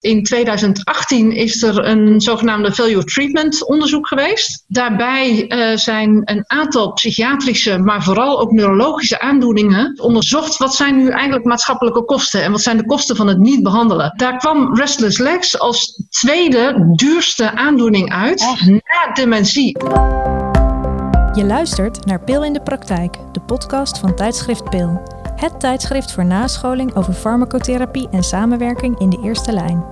[0.00, 4.64] In 2018 is er een zogenaamde value treatment onderzoek geweest.
[4.66, 10.56] Daarbij uh, zijn een aantal psychiatrische, maar vooral ook neurologische aandoeningen onderzocht.
[10.56, 14.12] Wat zijn nu eigenlijk maatschappelijke kosten en wat zijn de kosten van het niet behandelen?
[14.16, 19.78] Daar kwam restless legs als tweede duurste aandoening uit na dementie.
[21.34, 25.19] Je luistert naar Pil in de Praktijk, de podcast van tijdschrift Pil.
[25.40, 29.84] Het tijdschrift voor nascholing over farmacotherapie en samenwerking in de eerste lijn.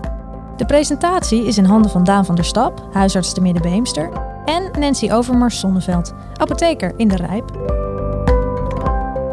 [0.57, 4.11] De presentatie is in handen van Daan van der Stap, huisarts te Middenbeemster,
[4.45, 7.51] en Nancy Overmars Zonneveld, apotheker in de Rijp.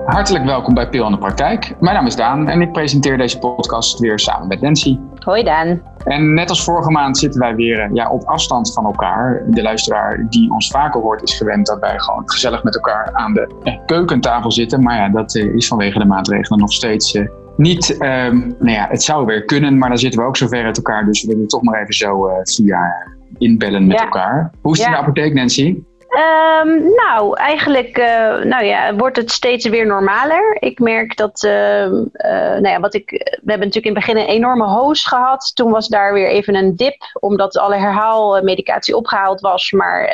[0.05, 1.75] Hartelijk welkom bij Pil in de Praktijk.
[1.79, 4.99] Mijn naam is Daan en ik presenteer deze podcast weer samen met Nancy.
[5.19, 5.81] Hoi Daan.
[6.05, 9.43] En net als vorige maand zitten wij weer eh, ja, op afstand van elkaar.
[9.47, 13.33] De luisteraar die ons vaker hoort is gewend dat wij gewoon gezellig met elkaar aan
[13.33, 14.83] de eh, keukentafel zitten.
[14.83, 17.19] Maar ja, dat eh, is vanwege de maatregelen nog steeds
[17.57, 17.97] niet.
[17.97, 20.77] Ehm, nou ja, het zou weer kunnen, maar dan zitten we ook zo ver uit
[20.77, 21.05] elkaar.
[21.05, 22.93] Dus we willen toch maar even zo via
[23.37, 24.51] inbellen met elkaar.
[24.61, 25.83] Hoe is het in de apotheek, Nancy?
[26.09, 30.57] Um, nou, eigenlijk uh, nou ja, wordt het steeds weer normaler.
[30.59, 34.17] Ik merk dat, uh, uh, nou ja, wat ik, we hebben natuurlijk in het begin
[34.17, 35.51] een enorme hoos gehad.
[35.53, 40.09] Toen was daar weer even een dip, omdat alle herhaalmedicatie opgehaald was, maar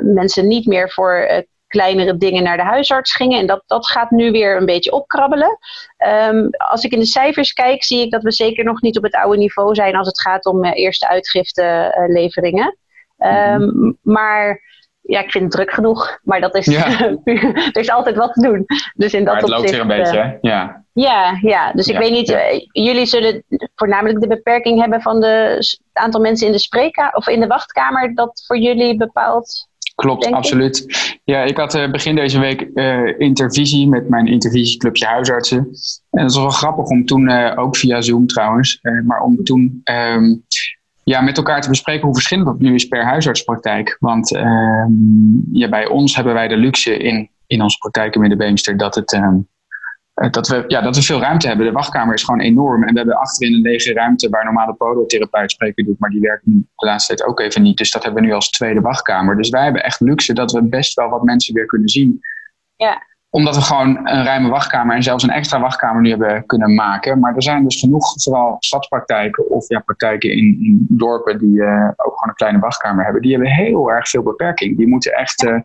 [0.00, 3.38] mensen niet meer voor kleinere dingen naar de huisarts gingen.
[3.38, 5.58] En dat, dat gaat nu weer een beetje opkrabbelen.
[6.30, 9.02] Um, als ik in de cijfers kijk, zie ik dat we zeker nog niet op
[9.02, 12.78] het oude niveau zijn als het gaat om eerste uitgifteleveringen.
[13.20, 14.60] Um, maar
[15.10, 16.18] ja, ik vind het druk genoeg.
[16.22, 16.66] Maar dat is,
[17.74, 18.64] er is altijd wat te doen.
[18.94, 20.84] Dus in dat maar het loopt weer een beetje, uh, ja.
[20.92, 22.38] Ja, ja, dus ik weet niet, uh,
[22.72, 27.28] jullie zullen voornamelijk de beperking hebben van de, het aantal mensen in de spreekkamer of
[27.28, 29.68] in de wachtkamer dat voor jullie bepaalt.
[29.94, 30.86] Klopt, absoluut.
[31.24, 32.60] Ja, ik had uh, begin deze week
[33.18, 35.58] intervisie met mijn intervisieclubje huisartsen.
[36.10, 40.44] En dat was wel grappig om toen, ook via Zoom trouwens, maar om toen um,
[41.10, 43.96] ja, met elkaar te bespreken hoe verschillend dat nu is per huisartspraktijk.
[44.00, 44.92] Want ehm,
[45.52, 49.12] ja, bij ons hebben wij de luxe in, in onze praktijk in Middenbeemster dat, het,
[49.12, 49.38] ehm,
[50.14, 51.66] eh, dat, we, ja, dat we veel ruimte hebben.
[51.66, 52.82] De wachtkamer is gewoon enorm.
[52.82, 55.98] En we hebben achterin een lege ruimte waar normale podotherapeut spreken doet.
[55.98, 57.76] Maar die werkt de laatste tijd ook even niet.
[57.76, 59.36] Dus dat hebben we nu als tweede wachtkamer.
[59.36, 62.20] Dus wij hebben echt luxe dat we best wel wat mensen weer kunnen zien.
[62.76, 66.74] Ja omdat we gewoon een ruime wachtkamer en zelfs een extra wachtkamer nu hebben kunnen
[66.74, 67.18] maken.
[67.18, 71.88] Maar er zijn dus genoeg, vooral stadspraktijken of ja, praktijken in, in dorpen die uh,
[71.88, 73.22] ook gewoon een kleine wachtkamer hebben.
[73.22, 74.76] Die hebben heel erg veel beperking.
[74.76, 75.42] Die moeten echt.
[75.42, 75.56] Uh,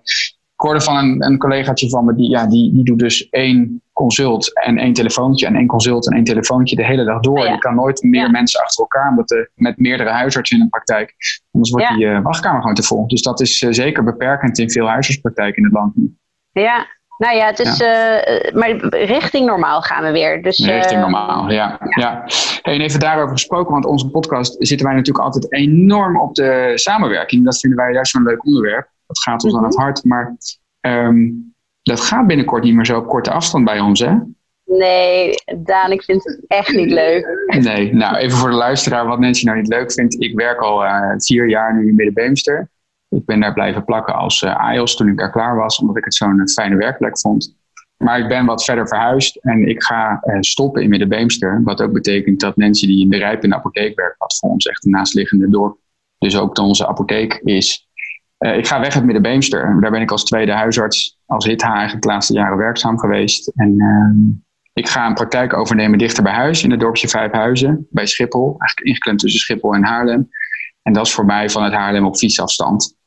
[0.56, 3.82] ik hoorde van een, een collegaatje van me, die, ja, die, die doet dus één
[3.94, 7.40] consult en één telefoontje en één consult en één telefoontje de hele dag door.
[7.40, 7.52] Ja.
[7.52, 11.14] Je kan nooit meer mensen achter elkaar, omdat de, met meerdere huisartsen in een praktijk.
[11.52, 13.08] Anders wordt die uh, wachtkamer gewoon te vol.
[13.08, 16.16] Dus dat is zeker beperkend in veel huisartspraktijken in het land nu.
[16.52, 16.86] Ja,
[17.18, 20.42] nou ja, het is, uh, maar richting normaal gaan we weer.
[20.42, 21.80] Dus, richting uh, normaal, ja.
[21.80, 22.02] ja.
[22.02, 22.26] ja.
[22.62, 27.46] en even daarover gesproken, want onze podcast zitten wij natuurlijk altijd enorm op de samenwerking.
[27.46, 28.90] Dat vinden wij juist zo'n leuk onderwerp.
[29.08, 29.60] Dat gaat ons mm -hmm.
[29.60, 30.04] aan het hart.
[30.04, 30.36] Maar
[30.82, 34.14] um, dat gaat binnenkort niet meer zo op korte afstand bij ons, hè?
[34.66, 37.48] Nee, Daan, ik vind het echt niet leuk.
[37.60, 40.22] Nee, nou even voor de luisteraar wat Nancy nou niet leuk vindt.
[40.22, 42.70] Ik werk al uh, vier jaar nu in Middenbeemster.
[43.16, 46.16] Ik ben daar blijven plakken als uh, toen ik daar klaar was, omdat ik het
[46.16, 47.56] zo'n eh, fijne werkplek vond.
[47.98, 51.62] Maar ik ben wat verder verhuisd en ik ga uh, stoppen in Middenbeemster.
[51.64, 54.50] Wat ook betekent dat Nancy die in de Rijp in de apotheek werkt, wat voor
[54.50, 55.78] ons echt een naastliggende dorp,
[56.18, 57.90] dus ook onze apotheek is.
[58.38, 59.78] Ik ga weg uit Middenbeemster.
[59.82, 63.52] Daar ben ik als tweede huisarts, als HITHA eigenlijk de laatste jaren werkzaam geweest.
[63.56, 64.36] En uh,
[64.74, 68.56] ik ga een praktijk overnemen dichter bij huis, in het dorpje Vijfhuizen, bij Schiphol.
[68.58, 70.30] Eigenlijk ingeklemd tussen Schiphol en Haarlem.
[70.82, 72.98] En dat is voor mij vanuit Haarlem op fietsafstand.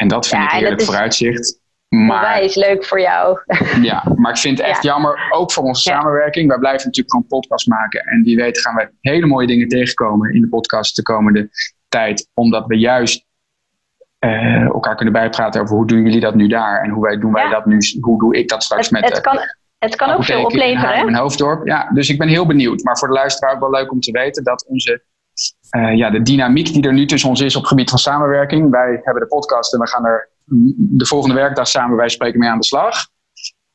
[0.00, 1.60] En dat vind ja, ik een heerlijk vooruitzicht.
[1.88, 3.38] Maar is leuk voor jou.
[3.82, 6.48] Ja, maar ik vind het echt jammer, ook voor onze samenwerking.
[6.48, 8.00] Wij blijven natuurlijk gewoon podcast maken.
[8.00, 11.50] En wie weet gaan we hele mooie dingen tegenkomen in de podcast de komende
[11.88, 12.28] tijd.
[12.34, 13.26] Omdat we juist
[14.20, 16.82] uh, elkaar kunnen bijpraten over hoe doen jullie dat nu daar.
[16.82, 19.20] En hoe wij, doen wij dat nu, hoe doe ik dat straks het, met het
[19.20, 19.38] kan,
[19.78, 20.96] het kan ook veel opleveren.
[20.96, 21.66] In mijn hoofddorp.
[21.66, 22.82] Ja, dus ik ben heel benieuwd.
[22.82, 25.02] Maar voor de luisteraar ook wel leuk om te weten dat onze
[25.76, 28.70] uh, ja, de dynamiek die er nu tussen ons is op het gebied van samenwerking.
[28.70, 30.28] Wij hebben de podcast en we gaan er
[30.76, 33.06] de volgende werkdag samen bij spreken mee aan de slag.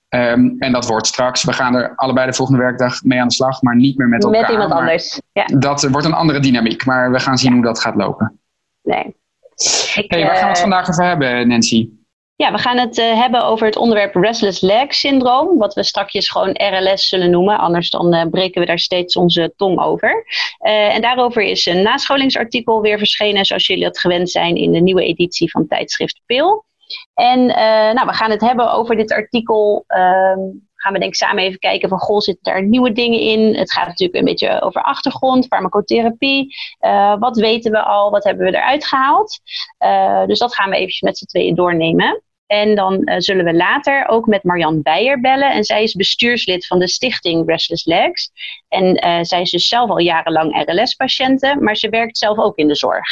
[0.10, 3.34] Um, en dat wordt straks, we gaan er allebei de volgende werkdag mee aan de
[3.34, 4.42] slag, maar niet meer met elkaar.
[4.42, 5.22] Met iemand anders.
[5.32, 5.46] Ja.
[5.46, 7.56] Dat wordt een andere dynamiek, maar we gaan zien ja.
[7.56, 8.40] hoe dat gaat lopen.
[8.82, 9.16] Nee.
[9.96, 11.90] Ik, hey, waar gaan we het uh, vandaag over hebben, Nancy?
[12.36, 16.30] Ja, we gaan het uh, hebben over het onderwerp Restless Leg Syndroom, wat we straks
[16.30, 20.26] gewoon RLS zullen noemen, anders dan uh, breken we daar steeds onze tong over.
[20.62, 24.80] Uh, en daarover is een nascholingsartikel weer verschenen, zoals jullie dat gewend zijn in de
[24.80, 26.66] nieuwe editie van tijdschrift Pil.
[27.14, 27.46] En
[27.96, 30.40] nou, we gaan het hebben over dit artikel, ehm,
[30.84, 33.56] gaan we denk ik samen even kijken van, goh, zitten daar nieuwe dingen in?
[33.56, 36.56] Het gaat natuurlijk een beetje over achtergrond, farmacotherapie.
[36.82, 38.12] Uh, wat weten we al?
[38.12, 39.40] Wat hebben we eruit gehaald?
[39.80, 42.22] Uh, dus dat gaan we eventjes met z'n tweeën doornemen.
[42.48, 45.52] En dan uh, zullen we later ook met Marjan Beijer bellen.
[45.52, 48.32] En zij is bestuurslid van de stichting Restless Legs.
[48.68, 52.76] En zij is dus zelf al jarenlang RLS-patiënte, maar ze werkt zelf ook in de
[52.76, 53.08] zorg.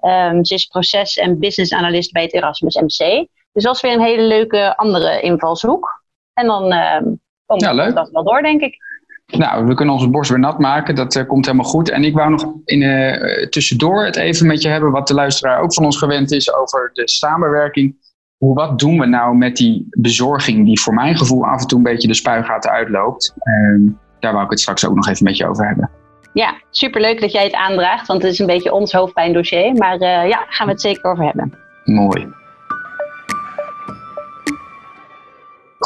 [0.00, 3.28] Um, ze is proces- en business analyst bij het Erasmus MC.
[3.52, 6.02] Dus dat is weer een hele leuke andere invalshoek.
[6.38, 7.00] En dan uh,
[7.46, 8.76] komt ja, dat wel door, denk ik.
[9.26, 10.94] Nou, we kunnen onze borst weer nat maken.
[10.94, 11.90] Dat uh, komt helemaal goed.
[11.90, 15.60] En ik wou nog in, uh, tussendoor het even met je hebben, wat de luisteraar
[15.60, 17.96] ook van ons gewend is, over de samenwerking.
[18.36, 21.78] Hoe, wat doen we nou met die bezorging die voor mijn gevoel af en toe
[21.78, 23.34] een beetje de spuigaten uitloopt?
[23.42, 25.90] Uh, daar wou ik het straks ook nog even met je over hebben.
[26.32, 29.74] Ja, superleuk dat jij het aandraagt, want het is een beetje ons hoofdpijndossier.
[29.74, 29.98] Maar
[30.28, 31.58] ja, gaan we het zeker over hebben.
[31.84, 32.28] Mooi.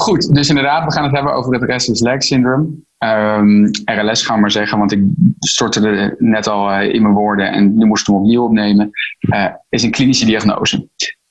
[0.03, 2.69] Goed, dus inderdaad, we gaan het hebben over het restless leg syndrome.
[2.99, 5.05] Um, RLS gaan we maar zeggen, want ik
[5.39, 8.91] stortte er net al uh, in mijn woorden en nu moesten we opnieuw opnemen.
[9.21, 10.89] Uh, is een klinische diagnose.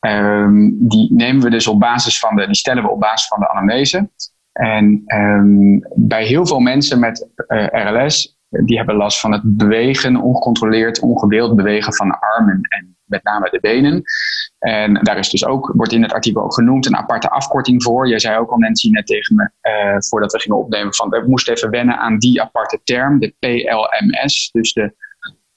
[0.08, 3.40] Um, die nemen we dus op basis van de, die stellen we op basis van
[3.40, 4.10] de anamnese.
[4.52, 10.16] En um, bij heel veel mensen met uh, RLS, die hebben last van het bewegen,
[10.16, 14.04] ongecontroleerd, ongewild bewegen van de armen en met name de benen.
[14.60, 18.08] En daar is dus ook, wordt in het artikel ook genoemd, een aparte afkorting voor.
[18.08, 21.24] Jij zei ook al, Nancy, net tegen me, uh, voordat we gingen opnemen, van we
[21.28, 24.50] moesten even wennen aan die aparte term, de PLMS.
[24.52, 24.94] Dus de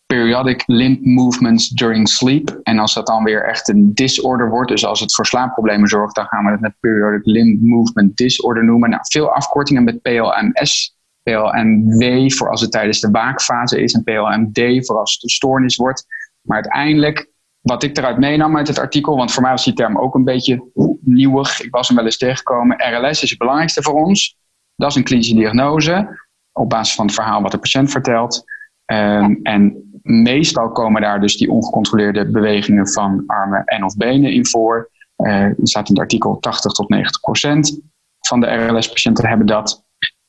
[0.07, 2.61] Periodic Limb Movements During Sleep.
[2.63, 6.15] En als dat dan weer echt een disorder wordt, dus als het voor slaapproblemen zorgt,
[6.15, 8.91] dan gaan we het met Periodic Limb Movement Disorder noemen.
[8.91, 10.97] Nou, veel afkortingen met PLMS.
[11.25, 15.77] PLMW voor als het tijdens de waakfase is en PLMD voor als het een stoornis
[15.77, 16.07] wordt.
[16.41, 19.99] Maar uiteindelijk wat ik eruit meenam uit het artikel, want voor mij was die term
[19.99, 20.65] ook een beetje
[21.01, 21.61] nieuwig.
[21.61, 22.77] Ik was hem wel eens tegengekomen.
[22.77, 24.37] RLS is het belangrijkste voor ons.
[24.77, 26.23] Dat is een klinische diagnose
[26.53, 28.45] op basis van het verhaal wat de patiënt vertelt.
[28.93, 34.47] Um, en meestal komen daar dus die ongecontroleerde bewegingen van armen en of benen in
[34.47, 34.91] voor.
[35.17, 37.81] Uh, er staat in het artikel 80 tot 90 procent
[38.21, 39.85] van de RLS-patiënten hebben dat.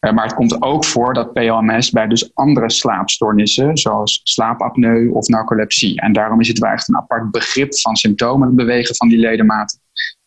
[0.05, 5.27] Eh, maar het komt ook voor dat PLMS bij dus andere slaapstoornissen, zoals slaapapneu of
[5.27, 6.01] narcolepsie.
[6.01, 9.17] En daarom is het wel echt een apart begrip van symptomen, het bewegen van die
[9.17, 9.79] ledematen,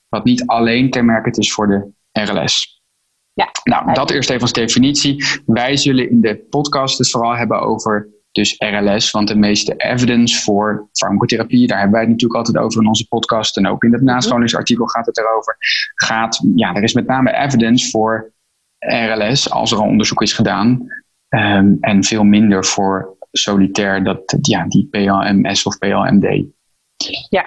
[0.08, 1.90] wat niet alleen kenmerkend is voor de
[2.22, 2.82] RLS.
[3.32, 3.50] Ja.
[3.62, 5.24] Nou, dat eerst even als definitie.
[5.46, 10.42] Wij zullen in de podcast dus vooral hebben over dus RLS, want de meeste evidence
[10.42, 13.92] voor farmacotherapie, daar hebben wij het natuurlijk altijd over in onze podcast en ook in
[13.92, 14.10] het mhm.
[14.10, 15.56] nascholingsartikel gaat het erover.
[15.94, 18.32] Gaat, ja, er is met name evidence voor
[18.78, 20.86] RLS, als er een onderzoek is gedaan.
[21.28, 26.44] Um, en veel minder voor solitair, dat, ja, die PLMS of PLMD.
[27.28, 27.44] Ja.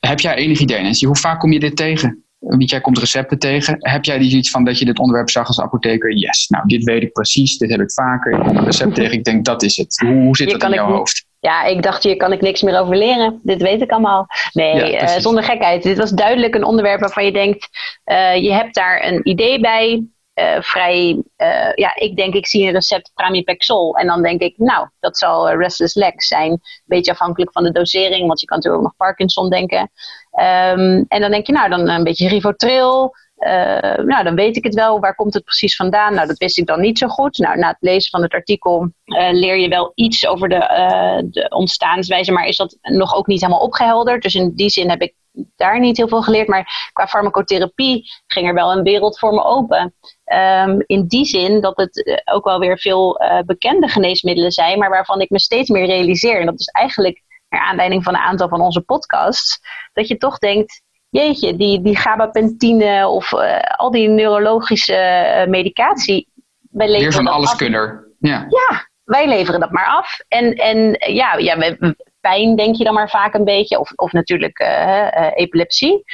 [0.00, 1.06] Heb jij enig idee, Nancy?
[1.06, 2.24] Hoe vaak kom je dit tegen?
[2.38, 3.76] Want jij komt recepten tegen.
[3.78, 6.16] Heb jij iets van dat je dit onderwerp zag als apotheker?
[6.16, 8.32] Yes, nou, dit weet ik precies, dit heb ik vaker.
[8.32, 9.98] Ik kom een recept tegen, ik denk dat is het.
[9.98, 11.26] Hoe, hoe zit dat in jouw hoofd?
[11.40, 13.40] Ja, ik dacht, hier kan ik niks meer over leren.
[13.42, 14.26] Dit weet ik allemaal.
[14.52, 15.82] Nee, uh, zonder gekheid.
[15.82, 17.68] Dit was duidelijk een onderwerp waarvan je denkt,
[18.04, 20.04] uh, je hebt daar een idee bij.
[20.34, 21.22] Uh, vrij,
[21.74, 23.96] ja, ik denk, ik zie een recept pramipexol.
[23.96, 26.50] En dan denk ik, nou, dat zal restless legs zijn.
[26.50, 29.80] Een beetje afhankelijk van de dosering, want je kan natuurlijk ook nog Parkinson denken.
[30.40, 33.14] Um, en dan denk je, nou, dan een beetje Rivotril.
[33.40, 35.00] Uh, nou, dan weet ik het wel.
[35.00, 36.14] Waar komt het precies vandaan?
[36.14, 37.38] Nou, dat wist ik dan niet zo goed.
[37.38, 41.30] Nou, na het lezen van het artikel uh, leer je wel iets over de, uh,
[41.30, 44.22] de, ontstaanswijze, maar is dat nog ook niet helemaal opgehelderd.
[44.22, 45.14] Dus in die zin heb ik
[45.56, 46.48] daar niet heel veel geleerd.
[46.48, 49.94] Maar qua farmacotherapie ging er wel een wereld voor me open.
[50.32, 55.20] Um, in die zin dat het ook wel weer veel bekende geneesmiddelen zijn, maar waarvan
[55.20, 56.40] ik me steeds meer realiseer.
[56.40, 59.60] En dat is eigenlijk naar aanleiding van een aantal van onze podcasts,
[59.92, 64.94] dat je toch denkt jeetje, die, die gabapentine of uh, al die neurologische
[65.42, 66.28] uh, medicatie.
[66.70, 68.08] Wij leveren Weer zo'n alleskunner.
[68.18, 68.46] Ja.
[68.48, 70.18] ja, wij leveren dat maar af.
[70.28, 73.78] En, en ja, ja we, pijn denk je dan maar vaak een beetje.
[73.78, 76.04] Of, of natuurlijk uh, epilepsie.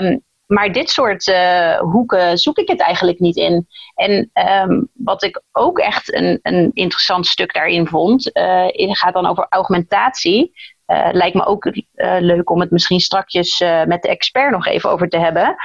[0.00, 1.32] Um, maar dit soort
[1.78, 3.66] hoeken zoek ik het eigenlijk niet in.
[3.94, 4.30] En
[4.62, 8.30] um, wat ik ook echt een, een interessant stuk daarin vond,
[8.74, 10.52] gaat dan over augmentatie.
[10.86, 11.82] Uh, lijkt me ook uh,
[12.20, 15.56] leuk om het misschien strakjes uh, met de expert nog even over te hebben.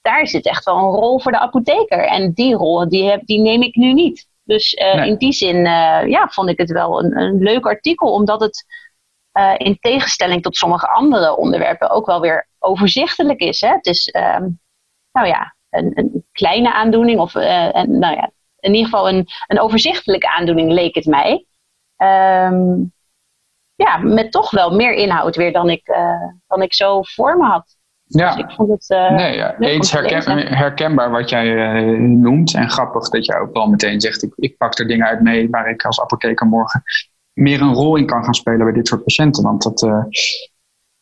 [0.00, 2.06] daar zit echt wel een rol voor de apotheker.
[2.06, 4.28] En die rol die, heb, die neem ik nu niet.
[4.44, 5.08] Dus nee.
[5.08, 5.64] in die zin
[6.06, 8.66] ja, vond ik het wel een, een leuk artikel, omdat het
[9.56, 13.60] in tegenstelling tot sommige andere onderwerpen ook wel weer overzichtelijk is.
[13.60, 13.68] Hè?
[13.68, 14.60] Het is um,
[15.12, 19.60] nou ja, een, een, kleine aandoening, of een, nou ja, in ieder geval een, een
[19.60, 21.46] overzichtelijke aandoening leek het mij.
[21.96, 22.92] Um,
[23.84, 25.96] ja, met toch wel meer inhoud weer dan ik, uh,
[26.46, 27.78] dan ik zo voor me had.
[28.04, 29.58] Ja, dus ik vond het, uh, nee, ja.
[29.58, 32.54] eens herken, herkenbaar wat jij uh, noemt.
[32.54, 35.50] En grappig dat jij ook wel meteen zegt: ik, ik pak er dingen uit mee
[35.50, 36.82] waar ik als apotheker morgen
[37.32, 39.42] meer een rol in kan gaan spelen bij dit soort patiënten.
[39.42, 40.04] Want dat, uh,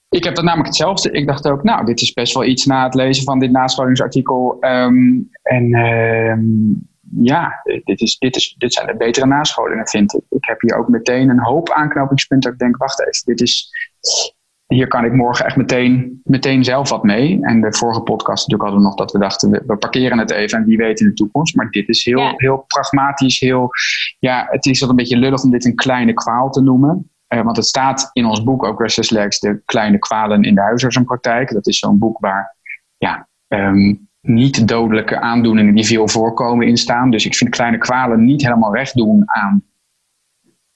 [0.09, 1.11] ik heb dat namelijk hetzelfde.
[1.11, 4.57] Ik dacht ook, nou, dit is best wel iets na het lezen van dit nascholingsartikel.
[4.61, 10.23] Um, en um, ja, dit, is, dit, is, dit zijn de betere nascholingen, vind ik.
[10.29, 12.53] Ik heb hier ook meteen een hoop aanknopingspunten.
[12.53, 13.71] Ik denk, wacht even, dit is,
[14.67, 17.39] hier kan ik morgen echt meteen, meteen zelf wat mee.
[17.43, 20.59] En de vorige podcast natuurlijk hadden we nog dat we dachten, we, parkeren het even
[20.59, 21.57] en wie weet in de toekomst.
[21.57, 23.71] Maar dit is heel, heel pragmatisch, heel,
[24.19, 27.11] ja, het is wel een beetje lullig om dit een kleine kwaal te noemen.
[27.29, 30.61] Uh, want het staat in ons boek ook Restless Legs, de kleine kwalen in de
[30.61, 31.53] huisartsenpraktijk.
[31.53, 32.57] Dat is zo'n boek waar
[32.97, 37.11] ja, um, niet dodelijke aandoeningen die veel voorkomen in staan.
[37.11, 39.63] Dus ik vind kleine kwalen niet helemaal recht doen aan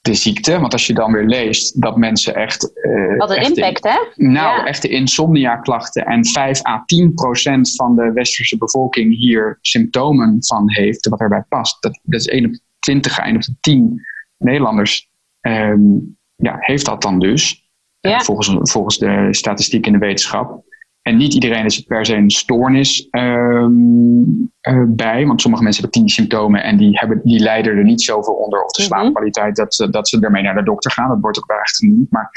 [0.00, 0.60] de ziekte.
[0.60, 2.70] Want als je dan weer leest dat mensen echt.
[2.74, 4.24] Uh, Wat een impact, hè?
[4.24, 4.64] Nou, ja.
[4.64, 6.04] echte insomnia-klachten.
[6.04, 11.44] En 5 à 10 procent van de westerse bevolking hier symptomen van heeft, wat erbij
[11.48, 11.82] past.
[11.82, 14.00] Dat, dat is 1 op 20, 1 op de 10
[14.38, 17.70] Nederlanders um, ja, heeft dat dan dus.
[18.00, 18.20] Ja.
[18.20, 20.64] Volgens, volgens de statistiek in de wetenschap.
[21.02, 25.26] En niet iedereen is per se een stoornis um, uh, bij.
[25.26, 28.64] Want sommige mensen hebben tien symptomen en die, hebben, die lijden er niet zoveel onder.
[28.64, 28.90] Of de mhm.
[28.90, 31.08] slaapkwaliteit, dat, ze, dat ze ermee naar de dokter gaan.
[31.08, 32.10] Dat wordt ook wel echt genoemd.
[32.10, 32.30] Maar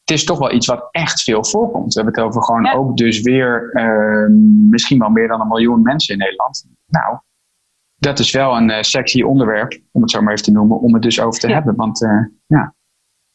[0.00, 1.94] het is toch wel iets wat echt veel voorkomt.
[1.94, 4.26] We hebben het over gewoon ook dus weer uh,
[4.70, 6.66] misschien wel meer dan een miljoen mensen in Nederland.
[6.86, 7.18] Nou,
[7.96, 10.92] dat is wel een uh, sexy onderwerp, om het zo maar even te noemen, om
[10.92, 11.54] het dus over te ja.
[11.54, 11.74] hebben.
[11.76, 12.74] Want uh, ja.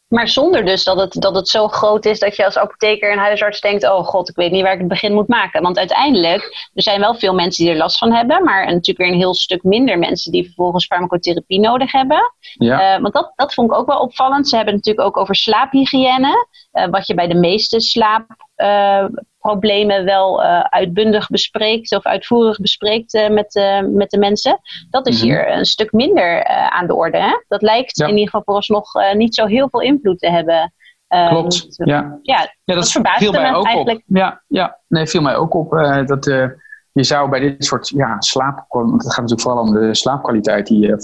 [0.07, 3.17] Maar zonder dus dat het, dat het zo groot is dat je als apotheker en
[3.17, 5.61] huisarts denkt: oh god, ik weet niet waar ik het begin moet maken.
[5.61, 9.07] Want uiteindelijk, er zijn wel veel mensen die er last van hebben, maar natuurlijk weer
[9.07, 12.33] een heel stuk minder mensen die vervolgens farmacotherapie nodig hebben.
[12.53, 12.95] Ja.
[12.95, 14.49] Uh, want dat, dat vond ik ook wel opvallend.
[14.49, 16.47] Ze hebben het natuurlijk ook over slaaphygiëne,
[16.89, 18.25] wat je bij de meeste slaap.
[18.57, 19.05] Uh,
[19.39, 24.59] problemen wel uh, uitbundig bespreekt of uitvoerig bespreekt uh, met, met de mensen.
[24.89, 25.37] Dat is mm -hmm.
[25.37, 27.17] hier een stuk minder aan de orde.
[27.17, 27.43] Hè?
[27.47, 28.05] Dat lijkt ja.
[28.05, 30.73] in ieder geval vooralsnog niet zo heel veel invloed te hebben.
[31.29, 31.85] Klopt, ja.
[31.85, 33.97] Ja, ja dat, dat viel mij ook eigenlijk.
[33.97, 34.17] op.
[34.17, 35.69] Ja, ja, nee, viel mij ook op
[36.05, 36.25] dat
[36.91, 40.67] je zou bij dit soort ja, slaap, want het gaat natuurlijk vooral om de slaapkwaliteit
[40.67, 40.95] die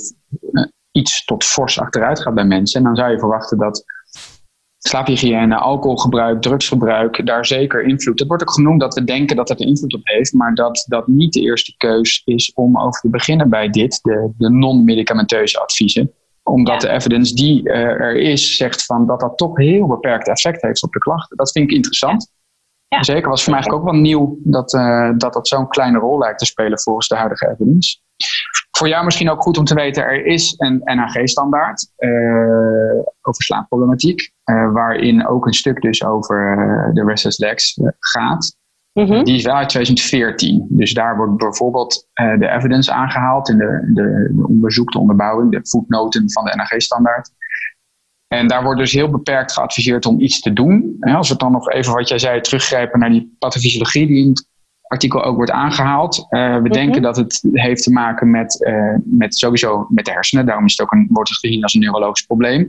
[0.92, 2.80] iets tot fors achteruit gaat bij mensen.
[2.80, 3.84] En dan zou je verwachten dat
[4.88, 8.20] slaaphygiëne, alcoholgebruik, drugsgebruik, daar zeker invloed.
[8.20, 10.86] Het wordt ook genoemd dat we denken dat het er invloed op heeft, maar dat
[10.88, 15.60] dat niet de eerste keus is om over te beginnen bij dit, de, de non-medicamenteuze
[15.60, 16.12] adviezen.
[16.44, 16.88] Omdat ja.
[16.88, 20.84] de evidence die uh, er is, zegt van dat dat toch heel beperkt effect heeft
[20.84, 21.38] op de klachten.
[21.38, 22.32] Dat vind ik interessant.
[22.32, 22.42] Ja.
[22.98, 23.04] Ja.
[23.04, 26.18] Zeker was voor mij eigenlijk ook wel nieuw dat uh, dat, dat zo'n kleine rol
[26.18, 28.00] lijkt te spelen volgens de huidige evidence.
[28.78, 32.12] Voor jou misschien ook goed om te weten, er is een NHG-standaard uh,
[33.22, 38.56] over slaapproblematiek, uh, waarin ook een stuk dus over uh, de restless legs gaat.
[38.94, 39.24] Mm -hmm.
[39.24, 40.66] Die is wel uit 2014.
[40.70, 45.60] Dus daar wordt bijvoorbeeld de evidence aangehaald in de, de, de onderzoek, de onderbouwing, de
[45.64, 47.32] voetnoten van de NHG-standaard.
[48.28, 50.98] En daar wordt dus heel beperkt geadviseerd om iets te doen.
[51.00, 54.34] Als we dan nog even wat jij zei, teruggrijpen naar die pathofysiologie die in
[54.94, 56.18] artikel ook wordt aangehaald.
[56.18, 56.72] Uh, we mm -hmm.
[56.72, 60.46] denken dat het heeft te maken met, uh, met sowieso met de hersenen.
[60.46, 62.68] Daarom is het ook een, wordt het gezien als een neurologisch probleem.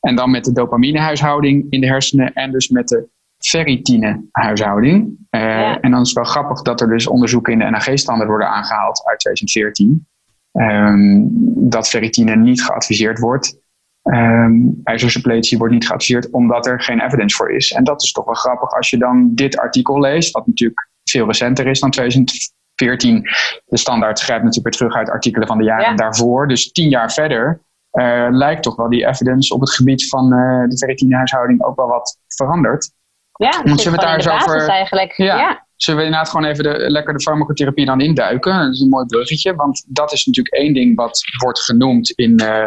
[0.00, 5.04] En dan met de dopaminehuishouding in de hersenen en dus met de ferritinehuishouding.
[5.30, 5.80] Uh, ja.
[5.80, 9.02] En dan is het wel grappig dat er dus onderzoeken in de NAG-standaard worden aangehaald
[9.04, 10.06] uit 2014.
[10.52, 11.28] Um,
[11.70, 13.58] dat ferritine niet geadviseerd wordt.
[14.02, 17.72] Um, ijzersuppletie wordt niet geadviseerd omdat er geen evidence voor is.
[17.72, 21.26] En dat is toch wel grappig als je dan dit artikel leest, wat natuurlijk veel
[21.26, 23.22] recenter is dan 2014.
[23.64, 25.94] De standaard schrijft natuurlijk weer terug uit artikelen van de jaren ja.
[25.94, 26.48] daarvoor.
[26.48, 27.60] Dus tien jaar verder
[27.94, 31.88] uh, lijkt toch wel die evidence op het gebied van uh, de ferritinehuishouding ook wel
[31.88, 32.90] wat veranderd.
[33.36, 34.68] Ja, dat zullen we het daar eens over.
[34.68, 35.12] Eigenlijk.
[35.16, 35.66] Ja, ja.
[35.76, 38.58] Zullen we inderdaad gewoon even de, lekker de farmacotherapie dan induiken?
[38.58, 42.42] Dat is een mooi bruggetje, want dat is natuurlijk één ding wat wordt genoemd in,
[42.42, 42.64] uh,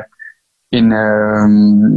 [0.70, 1.46] in, uh,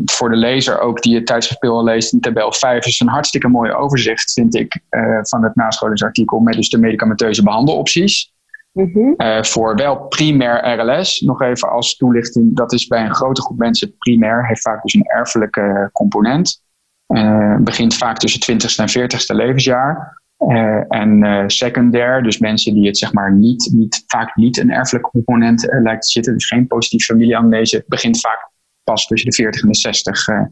[0.05, 3.73] voor de lezer ook die het tijdschrift leest in tabel 5 is een hartstikke mooi
[3.73, 8.33] overzicht, vind ik, uh, van het nascholingsartikel met dus de medicamenteuze behandelopties.
[8.73, 9.15] Mm -hmm.
[9.17, 13.59] uh, voor wel primair RLS, nog even als toelichting, dat is bij een grote groep
[13.59, 16.63] mensen primair, heeft vaak dus een erfelijke component.
[17.09, 20.19] Uh, begint vaak tussen 20ste en 40ste levensjaar.
[20.49, 25.11] Uh, en secundair, dus mensen die het zeg maar niet, niet vaak niet een erfelijke
[25.11, 28.51] component lijkt te zitten, dus geen positief familieamnese, begint vaak
[28.91, 30.43] pas tussen de 40 en de 60 uh,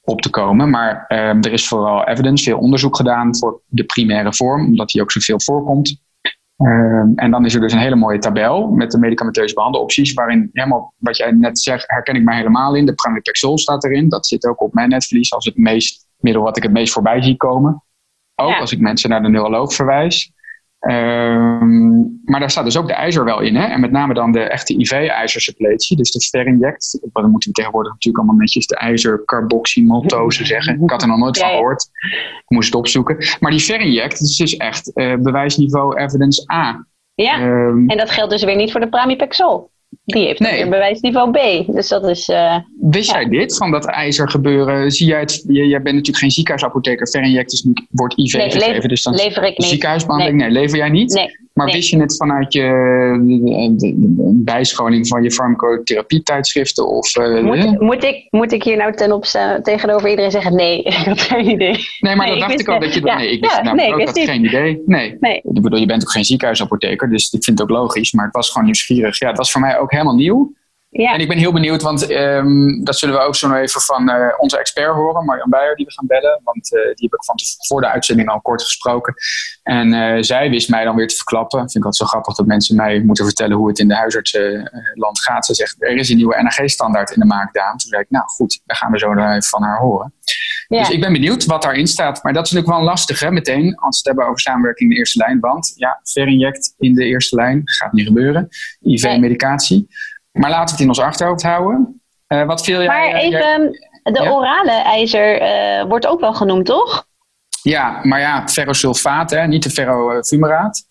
[0.00, 0.70] op te komen.
[0.70, 5.02] Maar uh, er is vooral evidence, veel onderzoek gedaan voor de primaire vorm, omdat die
[5.02, 6.02] ook zoveel voorkomt.
[6.58, 10.50] Uh, en dan is er dus een hele mooie tabel met de medicamenteuze behandelopties, waarin
[10.52, 12.86] helemaal wat jij net zegt, herken ik mij helemaal in.
[12.86, 16.56] De pramipexol staat erin, dat zit ook op mijn netvlies als het meest middel wat
[16.56, 17.82] ik het meest voorbij zie komen.
[18.34, 20.32] Ook als ik mensen naar de neuroloog verwijs.
[20.84, 23.56] Ehm, maar daar staat dus ook de ijzer wel in.
[23.56, 23.66] Hè?
[23.66, 25.96] En met name dan de echte IV-ijzersuppletie.
[25.96, 26.98] Dus de Ferinject.
[27.12, 30.82] Dan moeten we tegenwoordig natuurlijk allemaal netjes de ijzercarboxymaltose zeggen.
[30.82, 31.88] Ik had er nog nooit van gehoord.
[32.38, 33.16] Ik moest het opzoeken.
[33.40, 36.86] Maar die Ferinject is dus echt uh, bewijsniveau evidence A.
[37.14, 39.70] Ja, ehm, en dat geldt dus weer niet voor de pramipexol.
[40.04, 40.52] Die heeft nee.
[40.52, 41.66] weer bewijsniveau B.
[41.74, 42.28] Dus dat is.
[42.28, 44.90] Uh, Wist jij dit van dat ijzer gebeuren?
[44.90, 45.44] Zie jij het?
[45.46, 47.08] Jij bent natuurlijk geen ziekenhuisapotheker.
[47.08, 48.88] Verinject is wordt IV nee, gegeven.
[48.88, 49.68] dus dan lever ik niet.
[49.68, 50.38] Ziekenhuisbehandeling?
[50.38, 50.50] Nee.
[50.50, 50.60] nee.
[50.60, 51.12] lever jij niet?
[51.12, 51.42] Nee.
[51.54, 52.62] Maar wist je het vanuit je
[53.76, 56.88] de, bijscholing van je farmacotherapie-tijdschriften?
[56.88, 60.82] Of, uh, moet, moet, ik, moet ik hier nou ten opstaan tegenover iedereen zeggen: nee,
[60.82, 61.88] ik had geen idee.
[62.00, 63.16] Nee, maar nee, dat dacht ik al dat je dat.
[63.16, 64.82] nee, ik wist ja, ook, ik had geen idee.
[64.86, 65.16] Nee.
[65.20, 65.36] nee.
[65.36, 68.12] Ik bedoel, je bent ook geen ziekenhuisapotheker, dus ik vind het ook logisch.
[68.12, 69.18] Maar het was gewoon nieuwsgierig.
[69.18, 70.52] Ja, het was voor mij ook helemaal nieuw.
[71.02, 71.12] Ja.
[71.12, 74.10] En ik ben heel benieuwd, want um, dat zullen we ook zo nog even van
[74.10, 76.40] uh, onze expert horen, Marjan Beijer, die we gaan bellen.
[76.44, 77.36] Want uh, die heb ik van
[77.66, 79.14] voor de uitzending al kort gesproken.
[79.62, 81.62] En uh, zij wist mij dan weer te verklappen.
[81.62, 83.94] Ik vind het altijd zo grappig dat mensen mij moeten vertellen hoe het in de
[83.94, 85.46] huisartsenland gaat.
[85.46, 87.76] Ze zegt, er is een nieuwe NAG-standaard in de maakdaan.
[87.76, 90.12] Toen zei ik, nou goed, daar gaan we zo even van haar horen.
[90.68, 90.78] Ja.
[90.78, 92.22] Dus ik ben benieuwd wat daarin staat.
[92.22, 94.94] Maar dat is natuurlijk wel lastig, hè, meteen, als we het hebben over samenwerking in
[94.94, 95.40] de eerste lijn.
[95.40, 98.48] Want ja, verinject in de eerste lijn gaat niet gebeuren.
[98.82, 99.88] IV-medicatie.
[100.34, 102.02] Maar laten we het in ons achterhoofd houden.
[102.28, 102.86] Uh, wat viel jij...
[102.86, 107.06] Maar eh, even, de orale ijzer uh, wordt ook wel genoemd, toch?
[107.62, 110.86] Ja, maar ja, ferrosulfaat, hè, niet de ferrofumeraat.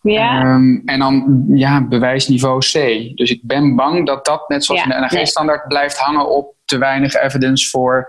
[0.00, 0.40] Ja.
[0.40, 2.72] Um, en dan ja, bewijsniveau C.
[3.16, 5.68] Dus ik ben bang dat dat, net zoals ja, in de NRG-standaard, nee.
[5.68, 8.08] blijft hangen op te weinig evidence voor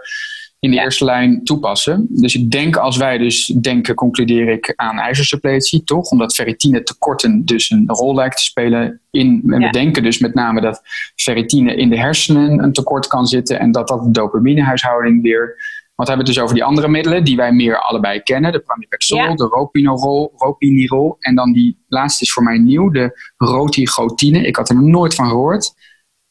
[0.59, 2.07] in de eerste lijn toepassen.
[2.09, 6.09] Dus ik denk als wij dus denken, concludeer ik aan ijzersuppletie, toch?
[6.09, 9.43] Omdat ferritine tekorten dus een rol lijkt te spelen in.
[9.47, 10.81] En we denken dus met name dat
[11.15, 15.55] ferritine in de hersenen een tekort kan zitten en dat dat de dopaminehuishouding weer.
[15.95, 18.51] Wat hebben we het dus over die andere middelen die wij meer allebei kennen?
[18.51, 19.35] De pramipexol, ja.
[19.35, 21.15] de ropinirol, ropinirol.
[21.19, 24.47] En dan die laatste is voor mij nieuw, de rotigotine.
[24.47, 25.73] Ik had er nooit van gehoord.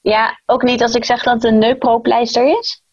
[0.01, 2.84] Ja, ook niet als ik zeg dat het een neupropleister is?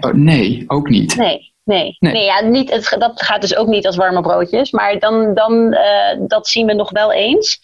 [0.00, 1.16] Oh, nee, ook niet.
[1.16, 1.96] Nee, nee.
[1.98, 2.12] nee.
[2.12, 4.70] nee ja, niet, het, dat gaat dus ook niet als warme broodjes.
[4.70, 7.60] Maar dan, dan uh, dat zien we nog wel eens.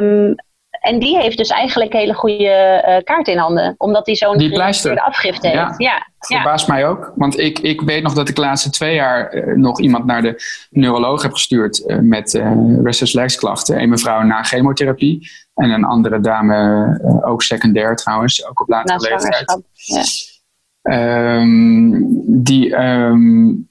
[0.00, 0.34] Um,
[0.80, 3.74] en die heeft dus eigenlijk hele goede uh, kaart in handen.
[3.78, 5.58] Omdat hij zo'n goede afgifte heeft.
[5.58, 6.06] Ja, ja.
[6.18, 6.72] verbaast ja.
[6.72, 7.12] mij ook.
[7.16, 10.22] Want ik, ik weet nog dat ik de laatste twee jaar uh, nog iemand naar
[10.22, 12.42] de neuroloog heb gestuurd uh, met
[12.82, 13.80] restless legs klachten.
[13.80, 15.28] Een mevrouw na chemotherapie.
[15.54, 19.60] En een andere dame, ook secundair trouwens, ook op latere leeftijd.
[19.72, 20.02] Ja.
[20.90, 23.68] Um, die um,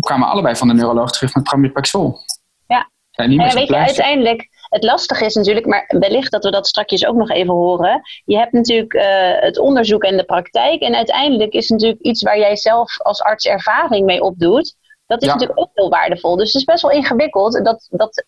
[0.00, 2.18] kwamen allebei van de neuroloog terug met pramipexol.
[2.66, 6.66] Ja, en, ja, weet je, uiteindelijk, het lastige is natuurlijk, maar wellicht dat we dat
[6.66, 8.00] straks ook nog even horen.
[8.24, 9.02] Je hebt natuurlijk uh,
[9.40, 10.80] het onderzoek en de praktijk.
[10.80, 14.74] En uiteindelijk is het natuurlijk iets waar jij zelf als arts ervaring mee opdoet.
[15.06, 15.32] Dat is ja.
[15.32, 16.36] natuurlijk ook heel waardevol.
[16.36, 17.64] Dus het is best wel ingewikkeld.
[17.64, 18.24] Dat, dat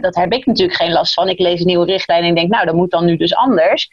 [0.00, 1.28] dat heb ik natuurlijk geen last van.
[1.28, 3.88] Ik lees een nieuwe richtlijn en denk, nou, dat moet dan nu dus anders.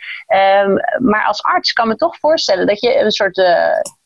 [0.63, 0.73] Um,
[1.09, 3.37] maar als arts kan me toch voorstellen dat je een soort.
[3.37, 3.45] Uh,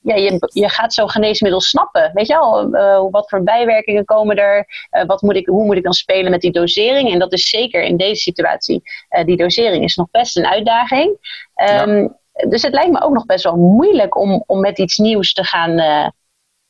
[0.04, 2.12] ja, je, je gaat zo'n geneesmiddel snappen.
[2.14, 4.66] Weet je wel, uh, wat voor bijwerkingen komen er?
[4.92, 7.12] Uh, wat moet ik, hoe moet ik dan spelen met die dosering?
[7.12, 8.82] En dat is zeker in deze situatie.
[9.26, 11.18] die dosering is nog best een uitdaging.
[11.56, 12.10] Um, ja.
[12.48, 15.44] Dus het lijkt me ook nog best wel moeilijk om, om met iets nieuws te
[15.44, 15.80] gaan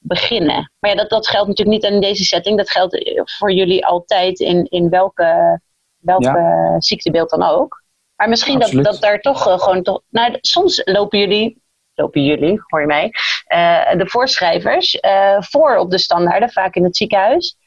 [0.03, 0.71] beginnen.
[0.79, 2.57] Maar ja, dat, dat geldt natuurlijk niet in deze setting.
[2.57, 5.61] Dat geldt voor jullie altijd in, in welke,
[5.97, 6.81] welke ja.
[6.81, 7.83] ziektebeeld dan ook.
[8.15, 10.01] Maar misschien dat, dat daar toch uh, gewoon toch.
[10.09, 11.61] Nou, soms lopen jullie,
[11.93, 13.11] lopen jullie, hoor je mij,
[13.53, 17.57] uh, de voorschrijvers uh, voor op de standaarden, vaak in het ziekenhuis.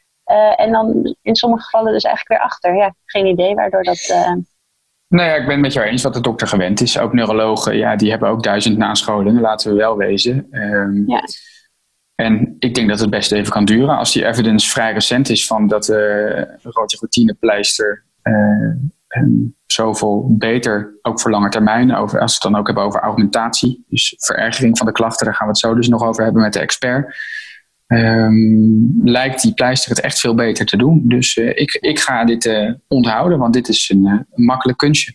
[0.56, 2.76] en dan in sommige gevallen dus eigenlijk weer achter.
[2.76, 4.14] Ja, geen idee waardoor dat.
[5.08, 6.98] Nou ja, ik ben het met jou eens wat de dokter gewend is.
[6.98, 10.46] Ook neurologen, ja, die hebben ook duizend nascholingen, laten we wel wezen.
[10.50, 11.22] Um, ja.
[12.14, 13.98] En ik denk dat het best even kan duren.
[13.98, 19.24] Als die evidence vrij recent is van dat de uh, routineroutine-pleister uh,
[19.66, 23.85] zoveel beter, ook voor lange termijn, over, als we het dan ook hebben over augmentatie,
[23.88, 26.53] dus verergering van de klachten, daar gaan we het zo dus nog over hebben met
[26.53, 27.16] de expert.
[27.87, 31.03] Um, lijkt die pleister het echt veel beter te doen.
[31.05, 35.14] Dus uh, ik, ik ga dit onthouden, want dit is een makkelijk kunstje.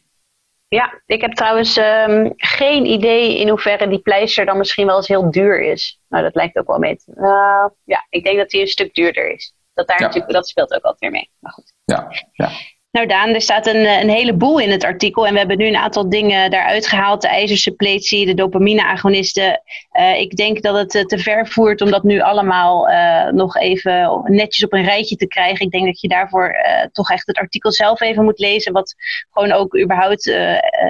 [0.70, 5.08] Ja, ik heb trouwens um, geen idee in hoeverre die pleister dan misschien wel eens
[5.08, 6.02] heel duur is.
[6.08, 6.96] Nou, dat lijkt ook wel mee.
[6.96, 9.54] Te, uh, ja, ik denk dat die een stuk duurder is.
[9.74, 10.06] Dat, daar ja.
[10.06, 11.32] natuurlijk, dat speelt ook altijd weer mee.
[11.40, 11.74] Maar goed.
[11.86, 12.50] Ja, ja.
[12.92, 15.76] Nou Daan, er staat een, een heleboel in het artikel en we hebben nu een
[15.76, 17.22] aantal dingen daaruit gehaald.
[17.22, 19.62] De ijzersuppletie, de dopamine-agonisten.
[20.00, 22.88] Uh, ik denk dat het uh, te ver voert om dat nu allemaal
[23.32, 25.66] nog even netjes op een rijtje te krijgen.
[25.66, 26.56] Ik denk dat je daarvoor
[26.92, 28.96] toch echt het artikel zelf even moet lezen, wat
[29.32, 30.24] gewoon ook überhaupt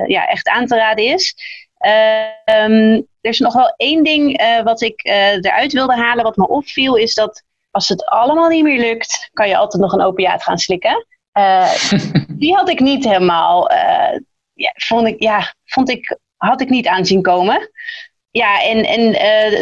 [0.06, 1.36] ja, echt aan te raden is.
[2.46, 6.96] Um, er is nog wel één ding wat ik eruit wilde halen, wat me opviel,
[6.96, 10.58] is dat als het allemaal niet meer lukt, kan je altijd nog een opiaat gaan
[10.58, 11.06] slikken.
[12.42, 13.72] Die had ik niet helemaal,
[14.54, 17.70] ja, vond ik, ja, vond ik, had ik niet aanzien komen.
[18.32, 19.16] Ja, en, en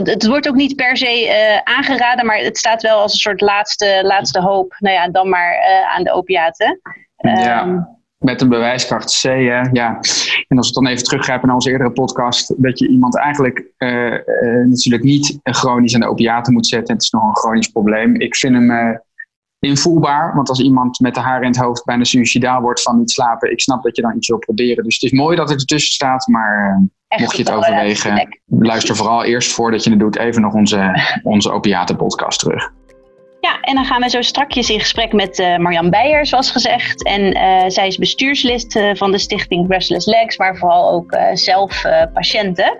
[0.03, 3.99] het wordt ook niet per se aangeraden, maar het staat wel als een soort laatste,
[4.03, 4.75] laatste hoop.
[4.79, 5.59] Nou ja, dan maar
[5.95, 6.81] aan de opiaten.
[7.15, 7.61] Ja.
[7.61, 7.79] Ehm,
[8.17, 9.23] met een bewijskracht C.
[9.23, 9.61] Hè?
[9.71, 9.99] Ja.
[10.47, 14.11] En als we dan even teruggrijpen naar onze eerdere podcast, dat je iemand eigenlijk uh,
[14.13, 16.93] uh, natuurlijk niet chronisch aan de opiaten moet zetten.
[16.93, 18.15] Het is nog een chronisch probleem.
[18.15, 18.95] Ik vind hem uh,
[19.59, 23.11] invoelbaar, want als iemand met de haren in het hoofd bijna suicidaal wordt van niet
[23.11, 24.83] slapen, ik snap dat je dan iets wil proberen.
[24.83, 26.83] Dus het is mooi dat het ertussen staat, maar
[27.17, 31.51] mocht je het overwegen, luister vooral eerst voordat je het doet even nog onze, onze
[31.51, 32.71] opiaten-podcast terug.
[33.39, 37.03] Ja, en dan gaan we zo strakjes in gesprek met uh, Marjan Beijer, zoals gezegd.
[37.03, 41.81] En uh, zij is bestuurslid uh, van de stichting Restless Legs, maar vooral ook zelf
[42.13, 42.77] patiënten.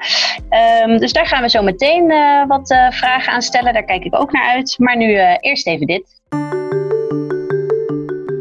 [0.84, 2.08] Um, dus daar gaan we zo meteen
[2.48, 3.74] wat vragen aan stellen.
[3.74, 4.76] Daar kijk ik ook naar uit.
[4.80, 6.18] Maar nu eerst even dit.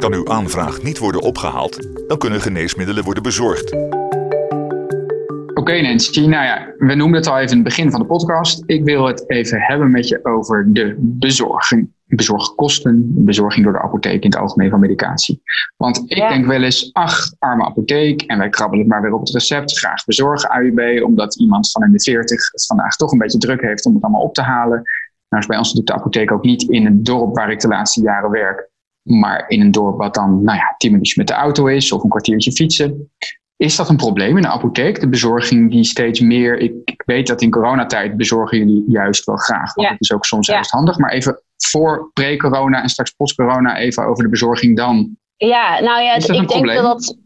[0.07, 3.73] Kan uw aanvraag niet worden opgehaald, dan kunnen geneesmiddelen worden bezorgd.
[3.73, 8.07] Oké okay, Nancy, nou ja, we noemden het al even in het begin van de
[8.07, 8.63] podcast.
[8.67, 14.23] Ik wil het even hebben met je over de bezorging bezorgkosten, bezorging door de apotheek
[14.23, 15.43] in het algemeen van medicatie.
[15.77, 19.21] Want ik denk wel eens, ach, arme apotheek, en wij krabbelen het maar weer op
[19.21, 23.19] het recept, graag bezorgen AUB, omdat iemand van in de 40 het vandaag toch een
[23.19, 24.83] beetje druk heeft om het allemaal op te halen.
[25.29, 27.69] Nou is bij ons natuurlijk de apotheek ook niet in een dorp waar ik de
[27.69, 28.75] laatste jaren werk,
[29.07, 32.03] maar in een dorp wat dan, nou ja, tien minuutjes met de auto is of
[32.03, 33.11] een kwartiertje fietsen.
[33.57, 35.01] Is dat een probleem in de apotheek?
[35.01, 36.59] De bezorging die steeds meer.
[36.59, 39.75] Ik, ik weet dat in coronatijd bezorgen jullie juist wel graag.
[39.75, 39.97] Want ja.
[39.99, 40.55] is ook soms ja.
[40.55, 40.99] juist handig.
[40.99, 45.17] Maar even voor pre-corona en straks post-corona even over de bezorging dan.
[45.37, 47.17] Ja, nou ja, ik denk dat dat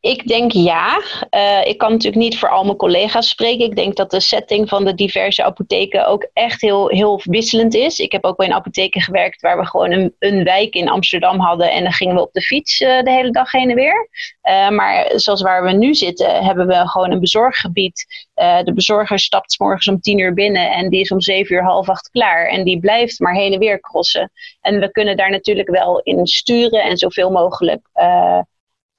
[0.00, 1.02] ik denk ja.
[1.30, 3.64] Uh, ik kan natuurlijk niet voor al mijn collega's spreken.
[3.64, 7.98] Ik denk dat de setting van de diverse apotheken ook echt heel, heel wisselend is.
[7.98, 11.40] Ik heb ook bij een apotheken gewerkt waar we gewoon een, een wijk in Amsterdam
[11.40, 11.72] hadden.
[11.72, 14.08] En dan gingen we op de fiets uh, de hele dag heen en weer.
[14.48, 18.26] Uh, maar zoals waar we nu zitten, hebben we gewoon een bezorggebied.
[18.34, 21.88] de bezorger stapt morgens om tien uur binnen en die is om zeven uur half
[21.88, 22.46] acht klaar.
[22.46, 24.30] En die blijft maar heen en weer crossen.
[24.60, 27.88] En we kunnen daar natuurlijk wel in sturen en zoveel mogelijk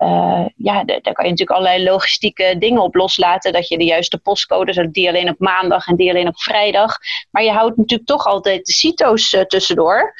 [0.04, 3.54] uh, ja, daar kan je natuurlijk allerlei logistieke dingen op loslaten.
[3.54, 6.98] Dat je de juiste postcodes hebt, die alleen op maandag en die alleen op vrijdag.
[7.32, 10.14] Maar je houdt natuurlijk toch altijd de CITO's uh, tussendoor.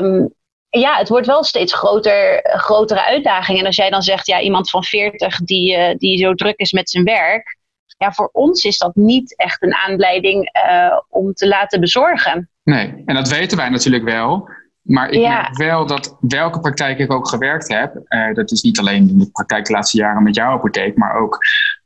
[0.00, 0.34] Um,
[0.68, 3.58] ja, het wordt wel steeds groter, grotere uitdaging.
[3.58, 6.72] En als jij dan zegt, ja, iemand van 40 die, uh, die zo druk is
[6.72, 7.56] met zijn werk.
[7.96, 10.50] Ja, voor ons is dat niet echt een aanleiding
[11.08, 12.50] om te laten bezorgen.
[12.62, 14.48] Nee, en dat weten wij natuurlijk wel.
[14.88, 18.78] Maar ik merk wel dat welke praktijk ik ook gewerkt heb, uh, dat is niet
[18.78, 21.38] alleen in de praktijk de laatste jaren met jouw apotheek, maar ook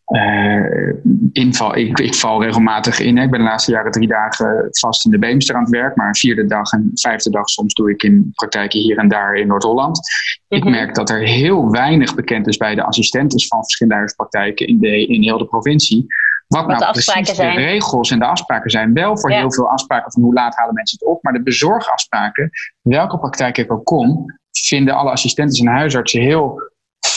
[0.06, 0.94] uh,
[1.32, 1.76] inval.
[1.76, 3.16] Ik, ik, val regelmatig in.
[3.16, 3.24] Hè.
[3.24, 6.08] Ik ben de laatste jaren drie dagen vast in de Beemster aan het werk, maar
[6.08, 9.46] een vierde dag en vijfde dag soms doe ik in praktijken hier en daar in
[9.46, 10.00] Noord-Holland.
[10.48, 10.72] Ik mhm.
[10.72, 15.06] merk dat er heel weinig bekend is bij de assistenten van verschillende huispraktijken in, de,
[15.06, 16.06] in heel de provincie.
[16.52, 18.92] Wat, wat nou precies de regels en de afspraken zijn.
[18.92, 21.22] Wel voor heel veel afspraken van hoe laat halen mensen het op.
[21.22, 26.71] Maar de bezorgafspraken, welke praktijk ik ook kom, vinden alle assistenten en huisartsen heel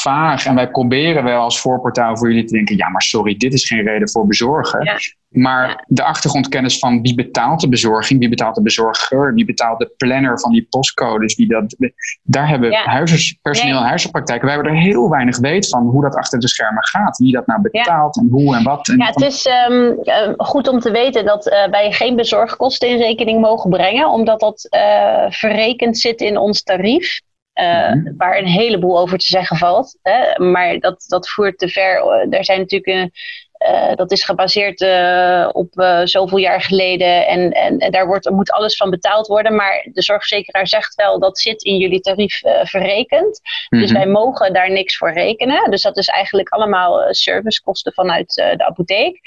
[0.05, 0.45] vaag.
[0.45, 3.67] En wij proberen wel als voorportaal voor jullie te denken: ja, maar sorry, dit is
[3.67, 4.99] geen reden voor bezorgen.
[5.29, 9.93] Maar de achtergrondkennis van wie betaalt de bezorging, wie betaalt de bezorger, wie betaalt de
[9.97, 11.75] planner van die postcodes, wie dat,
[12.23, 12.83] daar hebben ja.
[12.83, 16.85] huisartspersoneel en huisartspraktijken, wij hebben er heel weinig weet van hoe dat achter de schermen
[16.85, 18.87] gaat, wie dat nou betaalt en hoe en wat.
[18.87, 19.97] En ja, het is um,
[20.37, 24.67] goed om te weten dat uh, wij geen bezorgkosten in rekening mogen brengen, omdat dat
[24.69, 27.21] uh, verrekend zit in ons tarief.
[27.61, 29.99] Uh, Waar een heleboel over te zeggen valt.
[30.01, 30.43] Hè?
[30.43, 32.07] Maar dat, dat voert te ver.
[32.29, 33.11] Er zijn natuurlijk een,
[33.59, 38.29] uh, dat is gebaseerd uh, op uh, zoveel jaar geleden en, en, en, daar wordt,
[38.29, 39.55] moet alles van betaald worden.
[39.55, 43.39] Maar de zorgverzekeraar zegt wel dat zit in jullie tarief verrekend.
[43.43, 43.79] Mm -hmm.
[43.79, 45.71] Dus wij mogen daar niks voor rekenen.
[45.71, 49.19] Dus dat is eigenlijk allemaal servicekosten vanuit de apotheek.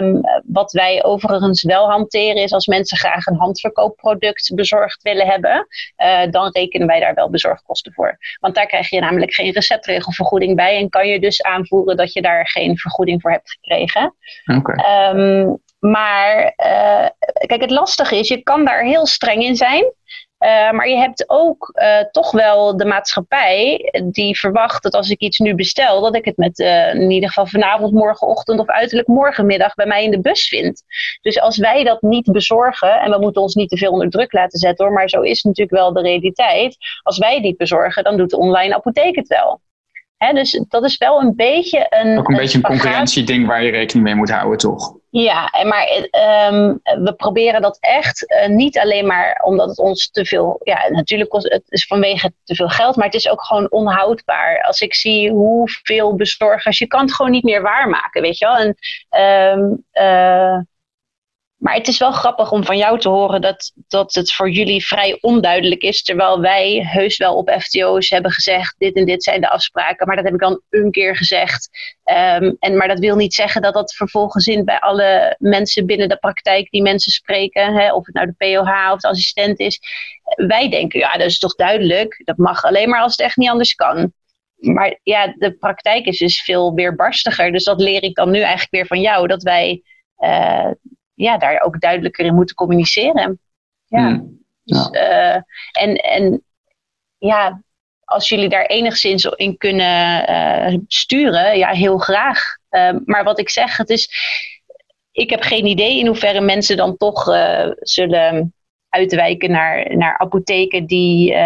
[0.00, 5.66] Um, wat wij overigens wel hanteren is als mensen graag een handverkoopproduct bezorgd willen hebben,
[6.30, 8.18] dan rekenen wij daar wel bezorgkosten voor.
[8.40, 12.22] Want daar krijg je namelijk geen receptregelvergoeding bij en kan je dus aanvoeren dat je
[12.22, 14.14] daar geen vergoeding voor hebt gekregen.
[14.56, 15.10] Okay.
[15.10, 17.06] Um, maar uh,
[17.46, 19.92] kijk, het lastige is, je kan daar heel streng in zijn.
[20.38, 25.20] Uh, maar je hebt ook uh, toch wel de maatschappij die verwacht dat als ik
[25.20, 29.08] iets nu bestel, dat ik het met uh, in ieder geval vanavond, morgenochtend of uiterlijk
[29.08, 30.82] morgenmiddag bij mij in de bus vind.
[31.20, 34.32] Dus als wij dat niet bezorgen, en we moeten ons niet te veel onder druk
[34.32, 36.76] laten zetten hoor, maar zo is natuurlijk wel de realiteit.
[37.02, 39.60] Als wij niet bezorgen, dan doet de online apotheek het wel.
[40.18, 42.18] Hè, dus dat is wel een beetje een.
[42.18, 44.96] Ook een, beetje een concurrentieding waar je rekening mee moet houden, toch?
[45.10, 50.24] Ja, maar ehm, we proberen dat echt uh, niet alleen maar omdat het ons te
[50.24, 50.60] veel.
[50.62, 54.62] Ja, natuurlijk kost het is vanwege te veel geld, maar het is ook gewoon onhoudbaar.
[54.62, 58.56] Als ik zie hoeveel bezorgers, je kan het gewoon niet meer waarmaken, weet je wel.
[58.56, 58.76] En,
[59.58, 60.58] um, uh,
[61.58, 64.86] maar het is wel grappig om van jou te horen dat, dat het voor jullie
[64.86, 66.02] vrij onduidelijk is.
[66.02, 70.06] Terwijl wij heus wel op FTO's hebben gezegd: dit en dit zijn de afspraken.
[70.06, 71.68] Maar dat heb ik dan een keer gezegd.
[72.04, 76.08] Um, en, maar dat wil niet zeggen dat dat vervolgens in bij alle mensen binnen
[76.08, 77.74] de praktijk die mensen spreken.
[77.74, 79.80] Hè, of het nou de POH of de assistent is.
[80.36, 82.22] Wij denken: ja, dat is toch duidelijk.
[82.24, 84.12] Dat mag alleen maar als het echt niet anders kan.
[84.56, 87.52] Maar ja, de praktijk is dus veel weerbarstiger.
[87.52, 89.26] Dus dat leer ik dan nu eigenlijk weer van jou.
[89.26, 89.82] Dat wij.
[90.18, 90.70] Uh,
[91.18, 93.40] ja, daar ook duidelijker in moeten communiceren.
[93.86, 94.06] Ja.
[94.06, 94.36] Hmm.
[94.64, 95.34] Dus, uh,
[95.72, 96.44] en, en
[97.18, 97.62] ja,
[98.04, 102.40] als jullie daar enigszins in kunnen uh, sturen, ja, heel graag.
[102.70, 104.10] Uh, maar wat ik zeg, het is.
[105.12, 108.54] Ik heb geen idee in hoeverre mensen dan toch uh, zullen
[108.88, 111.36] uitwijken naar, naar apotheken die,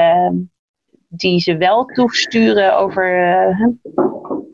[1.09, 3.57] die ze wel toesturen over,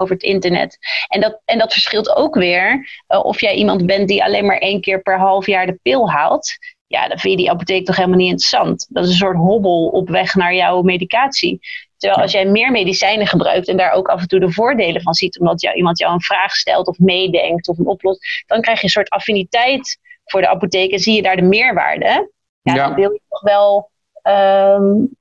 [0.00, 0.78] over het internet.
[1.08, 4.58] En dat, en dat verschilt ook weer uh, of jij iemand bent die alleen maar
[4.58, 6.52] één keer per half jaar de pil haalt.
[6.86, 8.86] Ja, dan vind je die apotheek toch helemaal niet interessant.
[8.88, 11.60] Dat is een soort hobbel op weg naar jouw medicatie.
[11.96, 15.14] Terwijl als jij meer medicijnen gebruikt en daar ook af en toe de voordelen van
[15.14, 18.78] ziet, omdat jou, iemand jou een vraag stelt of meedenkt of een oplost, dan krijg
[18.78, 22.32] je een soort affiniteit voor de apotheek en zie je daar de meerwaarde.
[22.62, 22.86] Ja, ja.
[22.86, 23.90] dan wil je toch wel
[24.22, 25.16] um,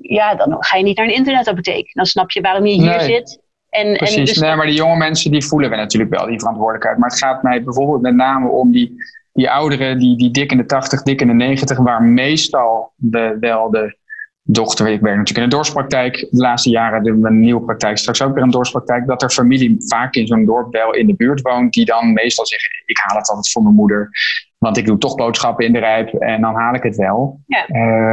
[0.00, 1.94] ja, dan ga je niet naar een internetapotheek.
[1.94, 3.00] Dan snap je waarom je hier nee.
[3.00, 3.39] zit.
[3.70, 4.36] En, Precies, en dus...
[4.36, 6.98] nee, maar die jonge mensen die voelen we natuurlijk wel, die verantwoordelijkheid.
[6.98, 8.94] Maar het gaat mij bijvoorbeeld met name om die,
[9.32, 13.36] die ouderen, die, die dik in de 80, dik in de 90, waar meestal de,
[13.40, 13.98] wel de
[14.42, 17.98] dochter, ik werk natuurlijk in de dorpspraktijk, de laatste jaren doen we een nieuwe praktijk,
[17.98, 21.14] straks ook weer een dorpspraktijk, dat er familie vaak in zo'n dorp wel in de
[21.14, 24.10] buurt woont, die dan meestal zeggen, ik haal het altijd voor mijn moeder.
[24.58, 27.40] Want ik doe toch boodschappen in de rijp en dan haal ik het wel.
[27.46, 27.66] Ja.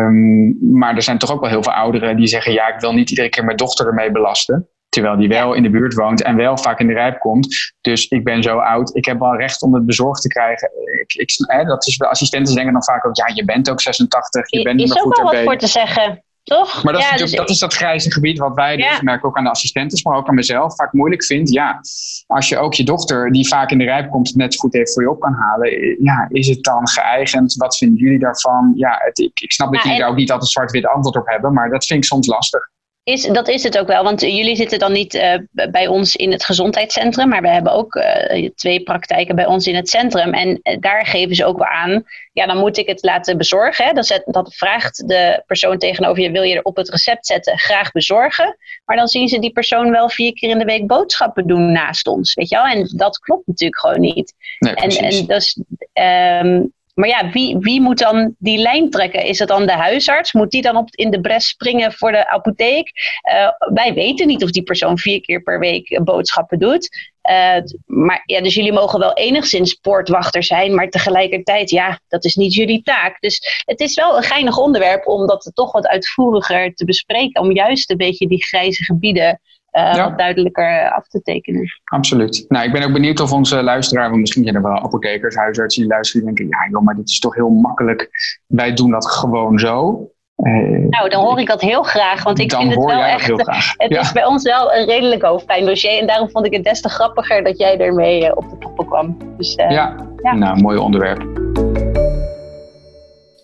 [0.05, 2.93] Um, maar er zijn toch ook wel heel veel ouderen die zeggen: ja, ik wil
[2.93, 4.67] niet iedere keer mijn dochter ermee belasten.
[4.89, 7.73] Terwijl die wel in de buurt woont en wel vaak in de rijp komt.
[7.81, 10.69] Dus ik ben zo oud, ik heb wel recht om het bezorgd te krijgen.
[11.01, 13.81] Ik, ik, hè, dat is, de assistenten denken dan vaak ook: ja, je bent ook
[13.81, 15.33] 86, je bent niet meer goed erbij.
[15.33, 16.21] Is ook wel wat voor te zeggen.
[16.47, 16.83] Toch?
[16.83, 18.89] Maar dat, ja, is, dus dat is dat grijze gebied wat wij, ja.
[18.89, 21.49] dus merk ook aan de assistenten, maar ook aan mezelf, vaak moeilijk vindt.
[21.49, 21.79] Ja,
[22.27, 24.93] als je ook je dochter, die vaak in de rijp komt, net zo goed even
[24.93, 26.03] voor je op kan halen.
[26.03, 27.55] Ja, is het dan geëigend?
[27.55, 28.71] Wat vinden jullie daarvan?
[28.75, 31.53] Ja, het, ik, ik snap dat jullie daar ook niet altijd zwart-wit antwoord op hebben,
[31.53, 32.69] maar dat vind ik soms lastig.
[33.07, 36.31] Is, dat is het ook wel, want jullie zitten dan niet uh, bij ons in
[36.31, 40.33] het gezondheidscentrum, maar we hebben ook uh, twee praktijken bij ons in het centrum.
[40.33, 43.85] En uh, daar geven ze ook wel aan, ja, dan moet ik het laten bezorgen.
[43.85, 43.93] Hè?
[43.93, 47.57] Dat, zet, dat vraagt de persoon tegenover je, wil je er op het recept zetten,
[47.57, 48.57] graag bezorgen.
[48.85, 52.07] Maar dan zien ze die persoon wel vier keer in de week boodschappen doen naast
[52.07, 52.65] ons, weet je wel.
[52.65, 54.33] En dat klopt natuurlijk gewoon niet.
[54.59, 55.59] Nee, en, en dus,
[55.93, 59.23] um, maar ja, wie, wie moet dan die lijn trekken?
[59.23, 60.33] Is het dan de huisarts?
[60.33, 62.91] Moet die dan op, in de bres springen voor de apotheek?
[63.33, 66.89] Uh, wij weten niet of die persoon vier keer per week boodschappen doet.
[67.29, 72.35] Uh, maar ja, dus jullie mogen wel enigszins poortwachter zijn, maar tegelijkertijd, ja, dat is
[72.35, 73.19] niet jullie taak.
[73.19, 77.41] Dus het is wel een geinig onderwerp om dat toch wat uitvoeriger te bespreken.
[77.41, 79.39] Om juist een beetje die grijze gebieden
[79.77, 80.09] uh, ja.
[80.09, 81.65] wat duidelijker af te tekenen.
[81.83, 82.45] Absoluut.
[82.47, 85.81] Nou, ik ben ook benieuwd of onze luisteraar, want misschien zijn er wel apothekers, huisartsen
[85.81, 88.09] die luisteren, die denken, ja joh, maar dit is toch heel makkelijk.
[88.47, 90.07] Wij doen dat gewoon zo.
[90.37, 93.27] Uh, nou, dan hoor ik dat heel graag, want ik vind het wel echt.
[93.77, 93.99] Het ja.
[93.99, 97.43] is bij ons wel een redelijk hoofdpijndossier en daarom vond ik het des te grappiger
[97.43, 99.17] dat jij ermee uh, op de toppen kwam.
[99.37, 99.95] Dus, uh, ja.
[100.21, 101.46] ja, nou, mooi onderwerp.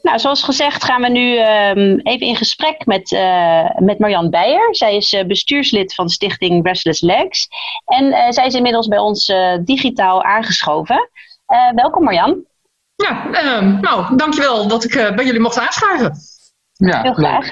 [0.04, 4.76] Nou, zoals gezegd gaan we nu um, even in gesprek met, uh, met Marjan Beijer.
[4.76, 7.48] Zij is uh, bestuurslid van de stichting Restless Legs.
[7.86, 11.10] En uh, zij is inmiddels bij ons digitaal aangeschoven.
[11.76, 12.46] welkom Marjan.
[12.96, 16.13] Ja, ehm, nou, dankjewel dat ik bij jullie mocht aanschuiven.
[16.74, 17.50] Ja, Heel graag.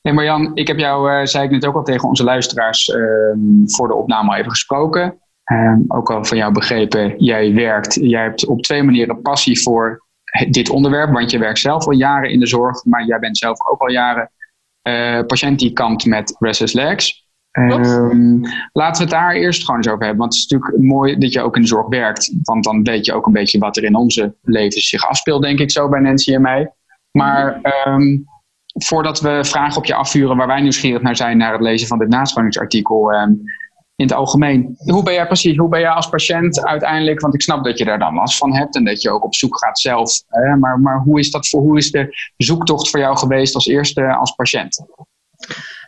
[0.00, 3.88] Hey Marjan, ik heb jou, zei ik net ook al tegen onze luisteraars, ehm, voor
[3.88, 5.18] de opname al even gesproken.
[5.88, 10.03] ook al van jou begrepen, jij werkt, jij hebt op twee manieren passie voor
[10.48, 13.68] dit onderwerp, want je werkt zelf al jaren in de zorg, maar jij bent zelf
[13.68, 14.30] ook al jaren
[14.88, 17.22] uh, patiënt die kampt met restless legs.
[17.58, 18.40] Um,
[18.72, 20.18] laten we het daar eerst gewoon eens over hebben.
[20.18, 22.34] Want het is natuurlijk mooi dat je ook in de zorg werkt.
[22.42, 25.58] Want dan weet je ook een beetje wat er in onze levens zich afspeelt, denk
[25.58, 26.72] ik zo bij Nancy en mij.
[27.10, 28.24] Maar um,
[28.84, 31.98] voordat we vragen op je afvuren waar wij nieuwsgierig naar zijn, naar het lezen van
[31.98, 33.12] dit nascholingsartikel.
[33.12, 33.42] Um,
[33.96, 34.74] in het algemeen.
[34.76, 37.84] Hoe ben jij precies, hoe ben jij als patiënt uiteindelijk, want ik snap dat je
[37.84, 40.80] daar dan last van hebt en dat je ook op zoek gaat zelf, hè, maar,
[40.80, 44.34] maar hoe is dat voor, hoe is de zoektocht voor jou geweest als eerste als
[44.34, 44.84] patiënt?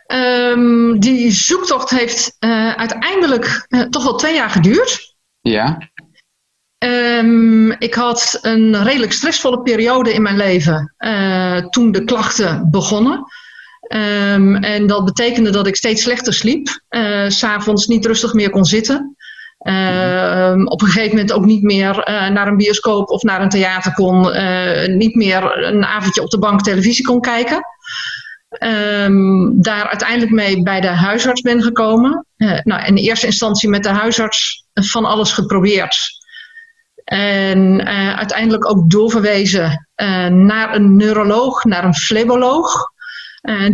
[0.05, 5.15] Ehm, die zoektocht heeft uh, uiteindelijk uh, toch wel twee jaar geduurd.
[5.41, 5.77] Ja.
[6.85, 13.25] Um, ik had een redelijk stressvolle periode in mijn leven uh, toen de klachten begonnen.
[13.87, 18.65] Um, en dat betekende dat ik steeds slechter sliep, uh, s'avonds niet rustig meer kon
[18.65, 19.15] zitten.
[19.59, 23.49] Uh, op een gegeven moment ook niet meer uh, naar een bioscoop of naar een
[23.49, 27.65] theater kon, uh, niet meer een avondje op de bank televisie kon kijken.
[28.63, 32.25] Um, daar uiteindelijk mee bij de huisarts ben gekomen.
[32.63, 35.97] nou, in eerste instantie met de huisarts van alles geprobeerd.
[37.03, 37.85] En
[38.17, 39.87] uiteindelijk ook doorverwezen
[40.29, 42.95] naar een neuroloog, naar een fleboloog.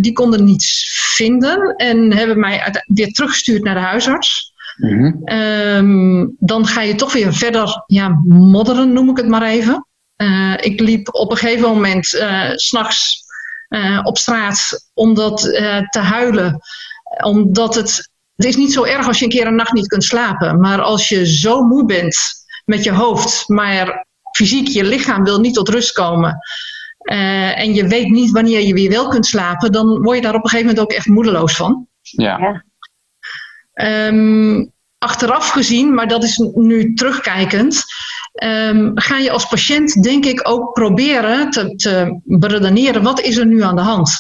[0.01, 4.51] Die konden niets vinden en hebben mij weer teruggestuurd naar de huisarts.
[4.77, 5.38] Mm -hmm.
[5.38, 9.88] um, dan ga je toch weer verder ja, modderen, noem ik het maar even.
[10.17, 13.21] Uh, ik liep op een gegeven moment uh, s'nachts
[14.03, 15.41] op straat om dat
[15.89, 16.59] te huilen.
[17.23, 20.03] Omdat het, het is niet zo erg als je een keer een nacht niet kunt
[20.03, 20.59] slapen.
[20.59, 22.17] Maar als je zo moe bent
[22.65, 24.05] met je hoofd, maar
[24.36, 26.38] fysiek je lichaam wil niet tot rust komen.
[27.03, 30.43] En je weet niet wanneer je weer wel kunt slapen, dan word je daar op
[30.43, 31.87] een gegeven moment ook echt moedeloos van.
[32.01, 32.37] Ja.
[32.37, 32.63] ja.
[34.07, 37.83] Um, achteraf gezien, maar dat is nu terugkijkend,
[38.43, 43.45] um, ga je als patiënt denk ik ook proberen te, te beredeneren wat is er
[43.45, 44.19] nu aan de hand.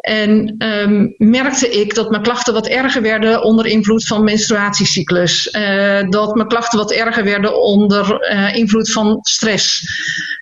[0.00, 5.54] En um, merkte ik dat mijn klachten wat erger werden onder invloed van menstruatiecyclus.
[5.56, 9.84] Uh, dat mijn klachten wat erger werden onder uh, invloed van stress.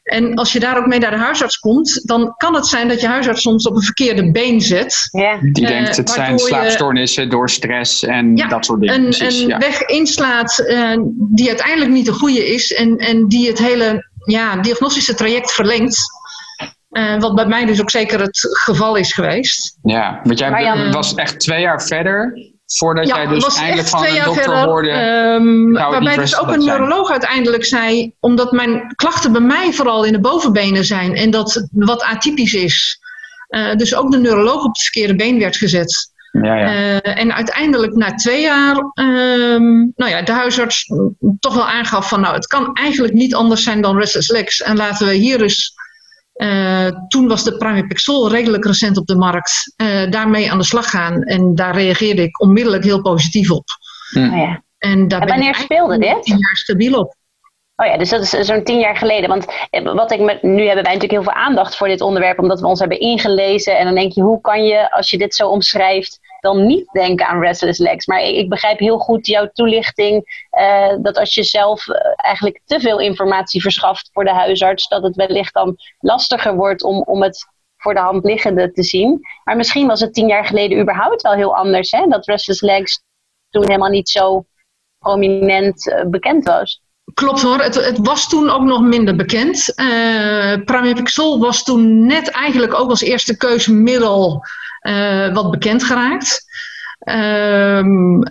[0.02, 3.00] En als je daar ook mee naar de huisarts komt, dan kan het zijn dat
[3.00, 5.08] je huisarts soms op een verkeerde been zet.
[5.10, 5.38] Ja.
[5.52, 8.94] Die uh, denkt het zijn slaapstoornissen je, door stress en ja, dat soort dingen.
[8.94, 9.58] Een, Precies, een ja.
[9.58, 10.64] weg inslaat
[11.34, 16.16] die uiteindelijk niet de goede is en, en die het hele ja, diagnostische traject verlengt.
[16.90, 19.78] Uh, wat bij mij dus ook zeker het geval is geweest.
[19.82, 22.38] Ja, want jij was echt twee jaar verder
[22.76, 24.90] voordat ja, jij dus was eindelijk echt van twee een dokter verder, hoorde.
[24.90, 26.78] Um, waarbij dus ook een zijn.
[26.78, 31.68] neuroloog uiteindelijk zei, omdat mijn klachten bij mij vooral in de bovenbenen zijn en dat
[31.70, 33.00] wat atypisch is.
[33.48, 36.12] Uh, dus ook de neuroloog op het verkeerde been werd gezet.
[36.32, 36.72] Ja, ja.
[36.72, 40.86] Uh, en uiteindelijk na twee jaar, um, nou ja, de huisarts
[41.40, 44.62] toch wel aangaf van, nou, het kan eigenlijk niet anders zijn dan restless legs.
[44.62, 45.74] En laten we hier eens
[46.38, 49.74] uh, toen was de Pramipexol redelijk recent op de markt.
[49.76, 51.22] Uh, daarmee aan de slag gaan.
[51.22, 53.64] En daar reageerde ik onmiddellijk heel positief op.
[54.10, 54.28] Hm.
[54.28, 54.62] Oh ja.
[54.78, 56.22] En, daar en wanneer ben ik speelde dit?
[56.22, 57.16] tien jaar stabiel op.
[57.76, 59.28] Oh ja, dus dat is zo'n tien jaar geleden.
[59.28, 59.46] Want
[59.82, 62.66] wat ik met, nu hebben wij natuurlijk heel veel aandacht voor dit onderwerp, omdat we
[62.66, 63.78] ons hebben ingelezen.
[63.78, 67.26] En dan denk je, hoe kan je, als je dit zo omschrijft, dan niet denken
[67.26, 68.06] aan restless legs.
[68.06, 72.80] Maar ik, begrijp heel goed jouw toelichting, uh, dat als je zelf uh, eigenlijk te
[72.80, 77.46] veel informatie verschaft voor de huisarts, dat het wellicht dan lastiger wordt om, om het
[77.76, 79.20] voor de hand liggende te zien.
[79.44, 82.06] Maar misschien was het tien jaar geleden überhaupt wel heel anders, hè?
[82.06, 83.02] dat restless legs
[83.50, 84.44] toen helemaal niet zo
[84.98, 86.82] prominent uh, bekend was.
[87.14, 89.72] Klopt hoor, het, het, was toen ook nog minder bekend.
[89.76, 94.42] Uh, Pramipexol was toen net eigenlijk ook als eerste keusmiddel
[95.32, 96.46] wat bekend geraakt.
[97.08, 98.22] Um,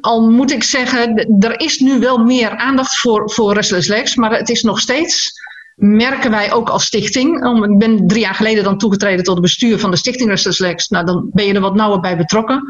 [0.00, 4.30] al moet ik zeggen, er is nu wel meer aandacht voor, voor restless legs, maar
[4.30, 5.32] het is nog steeds,
[5.74, 7.46] merken wij ook als stichting.
[7.64, 10.88] Ik ben drie jaar geleden dan toegetreden tot het bestuur van de stichting Restless Legs.
[10.88, 12.62] Nou, dan ben je er wat nauwer bij betrokken.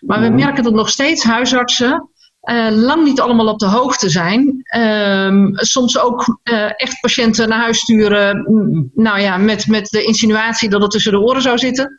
[0.00, 2.10] Maar we merken dat nog steeds huisartsen
[2.50, 4.62] uh, lang niet allemaal op de hoogte zijn.
[4.76, 8.46] Um, soms ook uh, echt patiënten naar huis sturen,
[8.94, 11.96] nou ja, met, met de insinuatie dat het tussen de oren zou zitten.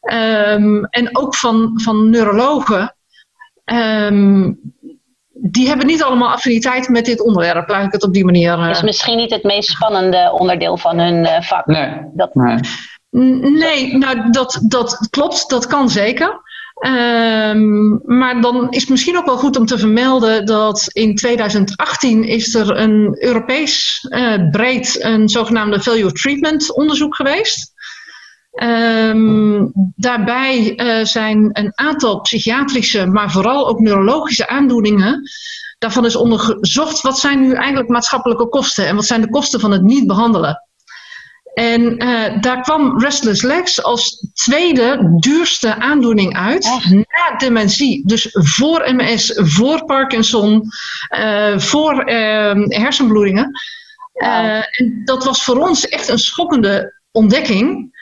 [0.00, 2.94] Um, en ook van, van neurologen.
[3.64, 4.58] Um,
[5.32, 8.58] die hebben niet allemaal affiniteit met dit onderwerp, laat ik het op die manier.
[8.58, 11.66] Uh, is misschien niet het meest spannende onderdeel van hun uh, vak.
[11.66, 11.90] Nee.
[12.12, 12.34] Dat...
[12.34, 12.60] nee.
[13.40, 16.40] Nee, nou dat, dat klopt, dat kan zeker.
[16.86, 22.24] Um, maar dan is het misschien ook wel goed om te vermelden dat in 2018
[22.24, 27.69] is er een Europees uh, breed een zogenaamde value treatment onderzoek geweest.
[28.62, 35.22] Um, daarbij uh, zijn een aantal psychiatrische, maar vooral ook neurologische aandoeningen.
[35.78, 39.70] Daarvan is onderzocht wat zijn nu eigenlijk maatschappelijke kosten en wat zijn de kosten van
[39.70, 40.62] het niet behandelen.
[41.54, 48.06] En uh, daar kwam Restless Legs als tweede duurste aandoening uit na dementie.
[48.06, 50.62] Dus voor MS, voor Parkinson,
[51.18, 53.50] uh, voor uh, hersenbloedingen.
[54.12, 54.32] Wow.
[54.70, 57.98] en dat was voor ons echt een schokkende ontdekking.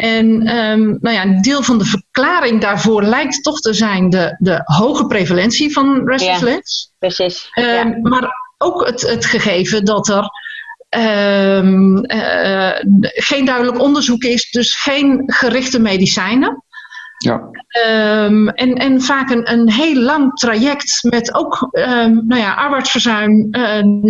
[0.00, 4.36] En um, nou ja, een deel van de verklaring daarvoor lijkt toch te zijn de,
[4.38, 6.46] de hoge prevalentie van Restless Ja.
[6.46, 6.92] Legs.
[6.98, 7.50] Precies.
[7.54, 7.98] Um, ja.
[8.02, 10.28] Maar ook het, het gegeven dat er
[11.58, 12.70] um, uh,
[13.02, 16.64] geen duidelijk onderzoek is, dus geen gerichte medicijnen.
[17.18, 17.50] Ja.
[17.68, 23.48] Ehm, en, en vaak een, een heel lang traject met ook um, nou ja, arbeidsverzuim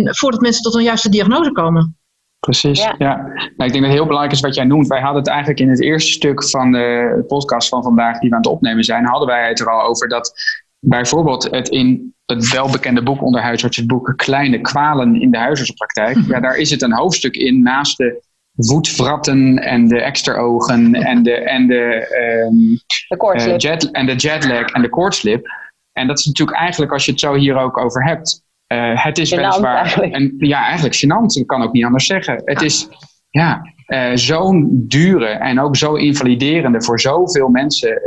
[0.03, 2.00] voordat mensen tot een juiste diagnose komen.
[2.47, 2.95] Precies, ja.
[2.97, 3.15] ja.
[3.15, 4.87] Nou, ik denk dat het heel belangrijk is wat jij noemt.
[4.87, 8.35] Wij hadden het eigenlijk in het eerste stuk van de podcast van vandaag die we
[8.35, 10.33] aan het opnemen zijn, hadden wij het er al over dat
[10.79, 16.17] bijvoorbeeld het in het welbekende boek onder huisartsenboeken Kleine kwalen in de huisartsenpraktijk.
[16.27, 18.23] Ja, daar is het een hoofdstuk in naast de
[18.55, 22.07] voetvratten en de extra-ogen en de, en de,
[22.49, 25.47] um, de uh, jet, en de jetlag en de koortslip.
[25.91, 29.17] En dat is natuurlijk eigenlijk, als je het zo hier ook over hebt, uh, het
[29.17, 29.99] is weliswaar...
[30.01, 31.39] En, ja, eigenlijk gênant.
[31.39, 32.41] Ik kan ook niet anders zeggen.
[32.45, 32.89] Het is
[33.29, 38.01] ja, uh, zo'n dure en ook zo invaliderende voor zoveel mensen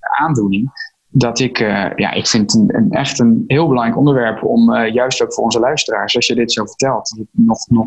[0.00, 0.70] aandoening
[1.10, 1.58] dat ik,
[1.96, 5.60] ja, ik vind het een, echt een heel belangrijk onderwerp om juist ook voor onze
[5.60, 7.86] luisteraars, als je dit zo vertelt, nog, nog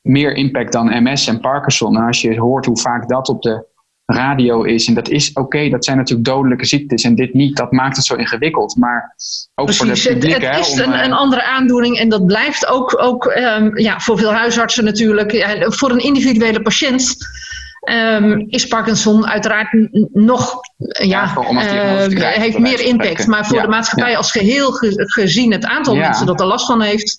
[0.00, 1.96] meer impact dan MS en Parkinson.
[1.96, 3.66] En als je hoort hoe vaak dat op de
[4.14, 7.72] radio is, en dat is oké, dat zijn natuurlijk dodelijke ziektes en dit niet, dat
[7.72, 8.76] maakt het zo ingewikkeld.
[8.76, 9.14] Maar
[9.54, 10.42] ook Precies, voor de publiek.
[10.42, 14.18] Het, het is een, een, andere aandoening en dat blijft ook, ook um, ja, voor
[14.18, 17.16] veel huisartsen natuurlijk, ja, voor een individuele patiënt
[17.90, 23.26] Um, is Parkinson uiteraard nog, ja, ja uh, heeft meer impact.
[23.26, 27.18] Maar voor de maatschappij als geheel gezien het aantal mensen dat er last van heeft,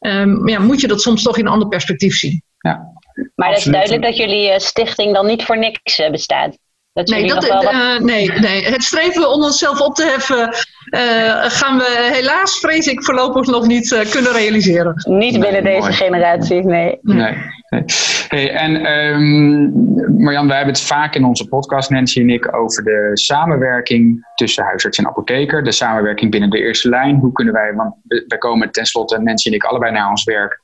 [0.00, 2.42] um, ja, moet je dat soms toch in een ander perspectief zien.
[2.58, 2.97] Ja.
[3.34, 6.58] Maar het is duidelijk dat jullie uh, stichting dan niet voor niks uh, bestaat.
[6.92, 7.64] Dat nee, dat, wat...
[7.64, 12.86] uh, nee, nee, het streven om onszelf op te heffen uh, gaan we helaas, vrees
[12.86, 14.94] ik, voorlopig nog niet uh, kunnen realiseren.
[15.08, 15.92] Niet binnen deze mooi.
[15.92, 16.98] generatie, nee.
[17.02, 17.36] nee.
[17.68, 17.84] nee.
[18.28, 22.84] Hey, en um, Marjan, wij hebben het vaak in onze podcast, Nancy en ik, over
[22.84, 25.64] de samenwerking tussen huisarts en apotheker.
[25.64, 27.16] De samenwerking binnen de eerste lijn.
[27.16, 27.94] Hoe kunnen wij, want
[28.26, 30.60] wij komen tenslotte, Nancy en ik, allebei naar ons werk.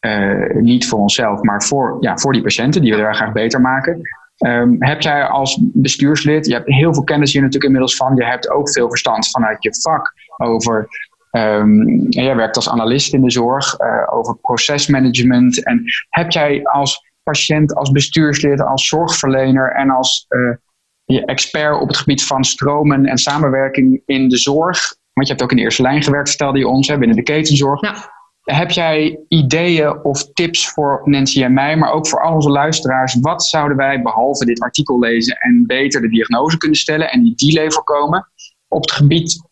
[0.00, 3.60] Uh, niet voor onszelf, maar voor, ja, voor die patiënten die we daar graag beter
[3.60, 4.00] maken.
[4.46, 8.24] Um, heb jij als bestuurslid, je hebt heel veel kennis hier natuurlijk inmiddels van, je
[8.24, 10.88] hebt ook veel verstand vanuit je vak over,
[11.30, 15.64] um, jij werkt als analist in de zorg, uh, over procesmanagement.
[15.64, 20.56] En heb jij als patiënt, als bestuurslid, als zorgverlener en als uh,
[21.04, 25.42] je expert op het gebied van stromen en samenwerking in de zorg, want je hebt
[25.42, 27.80] ook in de eerste lijn gewerkt, stelde je ons, binnen de ketenzorg.
[27.80, 28.16] Ja.
[28.52, 33.16] Heb jij ideeën of tips voor Nancy en mij, maar ook voor al onze luisteraars?
[33.20, 37.34] Wat zouden wij, behalve dit artikel lezen en beter de diagnose kunnen stellen en die
[37.34, 38.28] delay voorkomen?
[38.68, 39.42] Op het gebied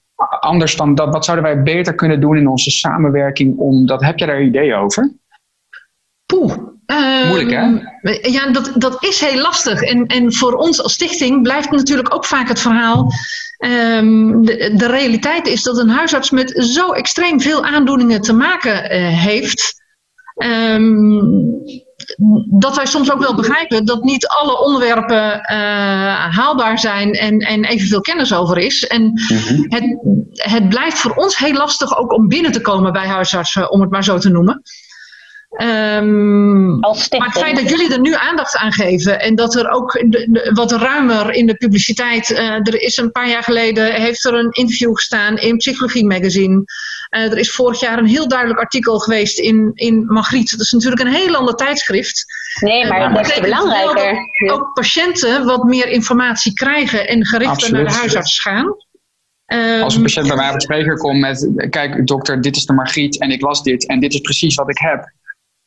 [0.40, 3.58] anders dan dat, wat zouden wij beter kunnen doen in onze samenwerking?
[3.58, 5.12] Om dat, heb jij daar ideeën over?
[6.26, 6.54] Poeh.
[7.26, 7.56] Moeilijk hè?
[7.56, 9.82] Ehm, ja, dat, dat is heel lastig.
[9.82, 13.12] En, en voor ons als stichting blijft natuurlijk ook vaak het verhaal
[13.58, 18.94] Um, de, de, realiteit is dat een huisarts met zo extreem veel aandoeningen te maken
[18.94, 19.84] uh, heeft.
[20.44, 21.64] Um,
[22.58, 27.64] dat wij soms ook wel begrijpen dat niet alle onderwerpen uh, haalbaar zijn en, en
[27.64, 28.86] evenveel kennis over is.
[28.86, 29.66] En mm-hmm.
[29.68, 29.84] het,
[30.32, 33.90] het blijft voor ons heel lastig ook om binnen te komen bij huisartsen, om het
[33.90, 34.62] maar zo te noemen.
[35.58, 39.92] Um, maar het feit dat jullie er nu aandacht aan geven en dat er ook
[39.92, 42.30] de, de, wat ruimer in de publiciteit.
[42.30, 46.64] Uh, er is een paar jaar geleden heeft er een interview gestaan in Psychologie Magazine.
[47.10, 50.50] Uh, er is vorig jaar een heel duidelijk artikel geweest in, in Magriet.
[50.50, 52.24] Dat is natuurlijk een heel ander tijdschrift.
[52.60, 54.14] Nee, maar uh, dat is belangrijker.
[54.46, 58.76] Dat ook patiënten wat meer informatie krijgen en gerichter naar de huisarts gaan.
[59.82, 62.72] Als een patiënt bij mij op het spreker komt met: Kijk, dokter, dit is de
[62.72, 65.14] Margriet en ik las dit en dit is precies wat ik heb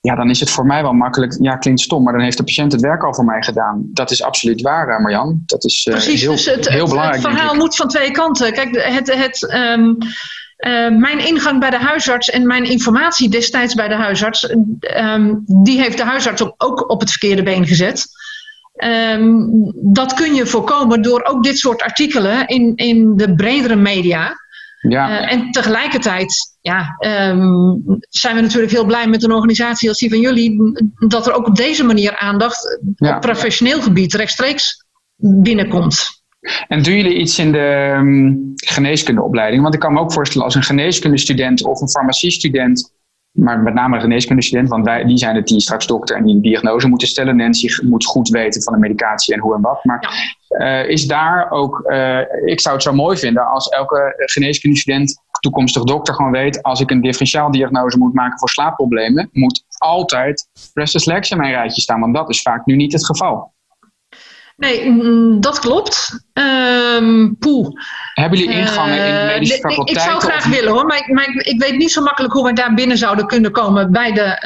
[0.01, 1.37] ja, dan is het voor mij wel makkelijk.
[1.41, 3.89] Ja, klinkt stom, maar dan heeft de patiënt het werk al voor mij gedaan.
[3.93, 5.43] Dat is absoluut waar, eh, Marjan.
[5.45, 7.23] Dat is uh, Precies, heel, dus het, heel belangrijk.
[7.23, 8.53] Het verhaal moet van twee kanten.
[8.53, 9.97] Kijk, het, het, um,
[10.59, 14.49] uh, mijn ingang bij de huisarts en mijn informatie destijds bij de huisarts,
[14.97, 18.05] um, die heeft de huisarts ook, ook op het verkeerde been gezet.
[18.83, 24.35] Um, dat kun je voorkomen door ook dit soort artikelen in, in de bredere media.
[24.81, 25.09] Ja.
[25.09, 26.97] Uh, en tegelijkertijd ja,
[27.30, 30.74] um, zijn we natuurlijk heel blij met een organisatie als die van jullie,
[31.07, 33.15] dat er ook op deze manier aandacht ja.
[33.15, 36.24] op professioneel gebied rechtstreeks binnenkomt.
[36.67, 39.61] En doen jullie iets in de um, geneeskundeopleiding?
[39.61, 42.91] Want ik kan me ook voorstellen als een geneeskundestudent of een farmaciestudent
[43.32, 46.36] maar met name een geneeskundestudent, want wij, die zijn het die straks dokter en die
[46.36, 47.36] een diagnose moeten stellen.
[47.36, 49.84] Nancy moet goed weten van de medicatie en hoe en wat.
[49.84, 50.84] Maar ja.
[50.84, 55.83] uh, is daar ook, uh, ik zou het zo mooi vinden als elke geneeskundestudent, toekomstig
[55.83, 61.31] dokter gewoon weet, als ik een differentiaaldiagnose moet maken voor slaapproblemen, moet altijd Restless Legs
[61.31, 63.53] in mijn rijtje staan, want dat is vaak nu niet het geval.
[64.60, 66.24] Nee, mm, dat klopt.
[66.34, 67.68] Um, poeh.
[68.14, 69.97] Hebben jullie ingangen in de medische faculteit?
[69.97, 72.45] Ik zou graag willen hoor, maar, ik, maar ik, ik, weet niet zo makkelijk hoe
[72.45, 74.41] we daar binnen zouden kunnen komen bij de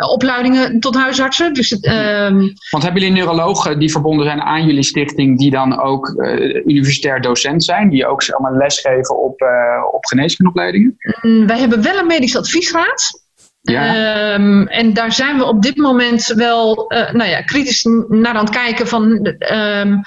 [0.00, 1.54] uh, opleidingen tot huisartsen.
[1.54, 2.52] Dus, um...
[2.70, 7.20] Want hebben jullie neurologen die verbonden zijn aan jullie stichting, die dan ook uh, universitair
[7.20, 9.44] docent zijn, die ook zeg maar, lesgeven op,
[9.92, 10.96] op geneeskundeopleidingen?
[11.22, 13.23] Mm, wij hebben wel een medisch adviesraad.
[13.72, 14.34] Ja.
[14.34, 18.44] Um, en daar zijn we op dit moment wel uh, nou ja, kritisch naar aan
[18.44, 20.00] het kijken van um,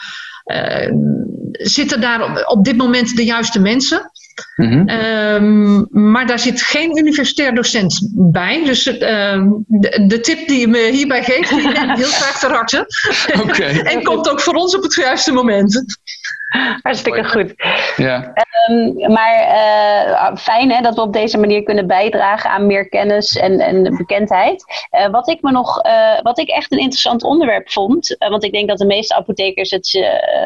[0.45, 0.91] uh,
[1.51, 4.11] zitten daar op, op, dit moment de juiste mensen?
[4.55, 4.89] Mm -hmm.
[4.89, 8.65] um, maar daar zit geen universitair docent bij.
[8.65, 12.85] Dus de, de, tip die je me hierbij geeft, die neem heel graag te harte.
[13.41, 13.79] Okay.
[13.93, 15.85] en komt ook voor ons op het juiste moment.
[16.83, 17.53] Hartstikke goed.
[17.95, 18.33] Ja.
[18.69, 23.35] Um, maar uh, fijn hè, dat we op deze manier kunnen bijdragen aan meer kennis
[23.35, 24.63] en, en bekendheid.
[24.91, 28.51] Uh, wat ik me nog, uh, wat ik echt een interessant onderwerp vond, want ik
[28.51, 29.91] denk dat de meeste apothekers het,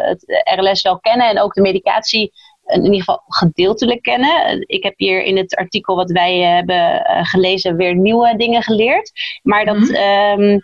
[0.06, 2.32] het RLS wel kennen en ook de medicatie
[2.66, 4.64] in ieder geval gedeeltelijk kennen.
[4.68, 9.12] Ik heb hier in het artikel wat wij hebben gelezen weer nieuwe dingen geleerd.
[9.44, 9.78] Maar dat.
[9.78, 10.62] Mm -hmm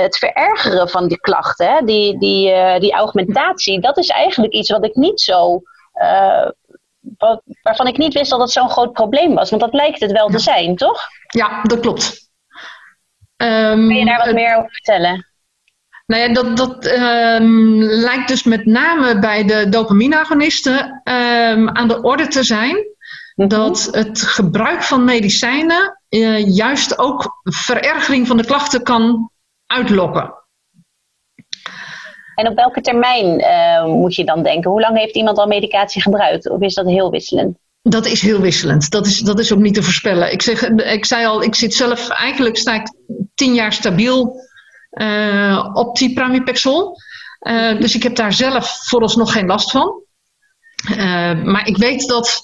[0.00, 4.70] het verergeren van die klachten, hè, die, die, uh, die augmentatie, dat is eigenlijk iets
[4.70, 5.62] wat ik niet zo.
[6.02, 6.48] Uh,
[7.18, 9.50] wat, waarvan ik niet wist dat het zo'n groot probleem was.
[9.50, 11.00] Want dat lijkt het wel te zijn, toch?
[11.26, 12.30] Ja, dat klopt.
[13.36, 15.26] Um, Kun je daar wat meer over vertellen?
[16.06, 22.02] Nou ja, dat, dat um, lijkt dus met name bij de dopamineagonisten um, aan de
[22.02, 22.74] orde te zijn.
[22.74, 22.84] Mm
[23.34, 23.48] -hmm.
[23.48, 29.30] Dat het gebruik van medicijnen uh, juist ook verergering van de klachten kan
[29.72, 30.34] uitlokken.
[32.34, 34.70] En op welke termijn uh, moet je dan denken?
[34.70, 36.50] Hoe lang heeft iemand al medicatie gebruikt?
[36.50, 37.58] Of is dat heel wisselend?
[37.82, 38.90] Dat is heel wisselend.
[38.90, 40.32] Dat is, dat is ook niet te voorspellen.
[40.32, 42.94] Ik, zeg, ik zei al, ik zit zelf, eigenlijk sta ik
[43.34, 44.40] tien jaar stabiel
[44.90, 46.96] uh, op die pramipexol.
[47.40, 50.02] Uh, dus ik heb daar zelf vooralsnog geen last van.
[51.44, 52.42] maar ik weet dat,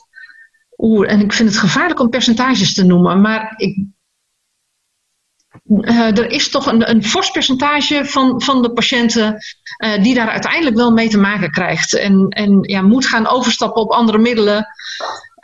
[0.77, 3.87] oeh, en ik vind het gevaarlijk om percentages te noemen, maar ik
[5.69, 9.37] uh, er is toch een, een fors percentage van, van de patiënten
[9.85, 11.99] uh, die daar uiteindelijk wel mee te maken krijgt.
[11.99, 14.67] En, en ja, moet gaan overstappen op andere middelen.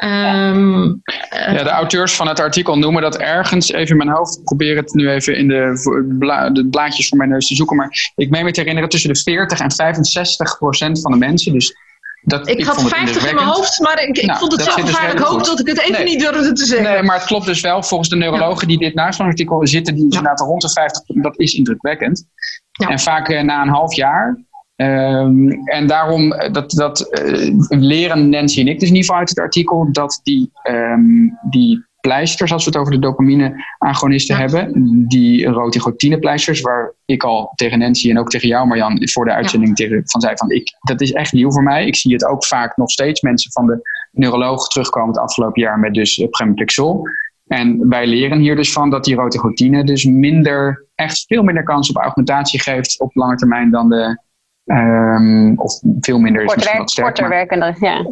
[0.04, 4.44] Um, ja, de auteurs van het artikel noemen dat ergens, even in mijn hoofd, ik
[4.44, 8.12] probeer het nu even in de, bla, de blaadjes voor mijn neus te zoeken, maar
[8.16, 11.76] ik meen me te herinneren tussen de 40 en 65 procent van de mensen, dus
[12.24, 14.74] dat, ik, ik had 50 in mijn hoofd, maar ik, ik nou, vond het zo
[14.74, 16.04] dus gevaarlijk dus hoog dat ik het even nee.
[16.04, 16.92] niet durfde te zeggen.
[16.92, 17.82] Nee, maar het klopt dus wel.
[17.82, 21.02] Volgens de neurologen die dit naast van het artikel zitten, die inderdaad rond de 50.
[21.06, 22.26] Dat is indrukwekkend.
[22.70, 22.88] Ja.
[22.88, 24.44] En vaak uh, na een half jaar.
[24.76, 29.16] Um, en daarom, eh, dat, dat uh, leren Nancy en ik dus in ieder geval
[29.16, 34.40] uit het artikel, dat die, um, die pleisters, als we het over de dopamine-agonisten ja.
[34.40, 34.72] hebben.
[35.08, 39.78] Die rotigotine-pleisters, waar ik al tegen Nancy en ook tegen jou, Marjan, voor de uitzending
[39.78, 39.84] ja.
[39.84, 41.86] tegen, van zei van ik, dat is echt nieuw voor mij.
[41.86, 45.78] Ik zie het ook vaak nog steeds mensen van de neuroloog terugkomen het afgelopen jaar
[45.78, 47.02] met dus pramipexol.
[47.46, 51.90] En wij leren hier dus van dat die rotigotine dus minder, echt veel minder kans
[51.90, 54.18] op augmentatie geeft op lange termijn dan de,
[54.64, 58.04] um, of veel minder is korter, wat sterk, korter ja.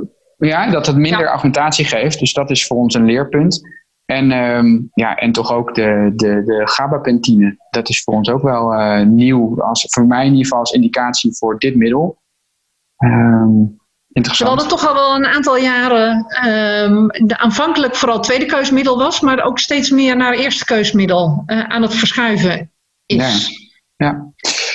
[0.49, 1.31] Ja, dat het minder ja.
[1.31, 2.19] augmentatie geeft.
[2.19, 3.61] Dus dat is voor ons een leerpunt.
[4.05, 7.57] En, um, ja, en toch ook de, de, de gabapentine.
[7.71, 9.63] Dat is voor ons ook wel uh, nieuw.
[9.63, 12.23] Als, voor mij in ieder geval als indicatie voor dit middel.
[13.05, 14.49] Um, interessant.
[14.49, 19.21] Terwijl het toch al wel een aantal jaren um, de aanvankelijk vooral tweede keusmiddel was.
[19.21, 22.73] Maar ook steeds meer naar eerste keusmiddel uh, aan het verschuiven
[23.07, 23.49] is.
[23.97, 24.07] Ja.
[24.07, 24.33] ja.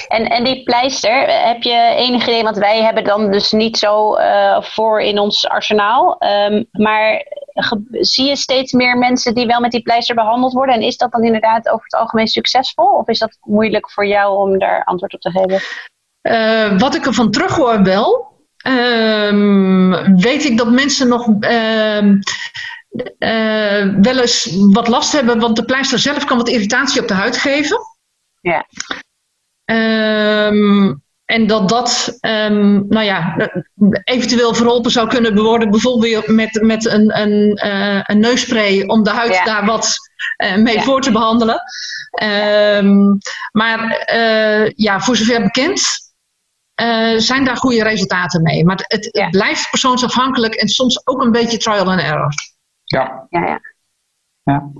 [0.07, 4.17] En, en die pleister, heb je enig idee, want wij hebben dan dus niet zo
[4.17, 6.17] uh, voor in ons arsenaal.
[6.49, 7.25] Um, maar
[7.91, 10.75] zie je steeds meer mensen die wel met die pleister behandeld worden?
[10.75, 12.87] En is dat dan inderdaad over het algemeen succesvol?
[12.87, 15.61] Of is dat moeilijk voor jou om daar antwoord op te geven?
[16.21, 18.35] Uh, wat ik ervan terughoor wel.
[18.67, 22.01] Um, weet ik dat mensen nog uh,
[23.19, 27.13] uh, wel eens wat last hebben, want de pleister zelf kan wat irritatie op de
[27.13, 27.77] huid geven.
[28.41, 28.65] Ja.
[29.71, 33.35] Um, en dat dat, um, nou ja,
[34.03, 39.09] eventueel verholpen zou kunnen worden, bijvoorbeeld met, met een, een, uh, een neusspray om de
[39.09, 39.43] huid ja.
[39.43, 39.95] daar wat
[40.43, 40.81] uh, mee ja.
[40.81, 41.61] voor te behandelen.
[42.83, 43.17] Um,
[43.51, 45.81] maar uh, ja, voor zover bekend
[47.17, 48.65] zijn daar goede resultaten mee.
[48.65, 52.33] Maar het, het blijft persoonsafhankelijk en soms ook een beetje trial and error.
[52.83, 53.27] Ja.
[53.29, 53.59] ja, ja.
[54.43, 54.71] ja.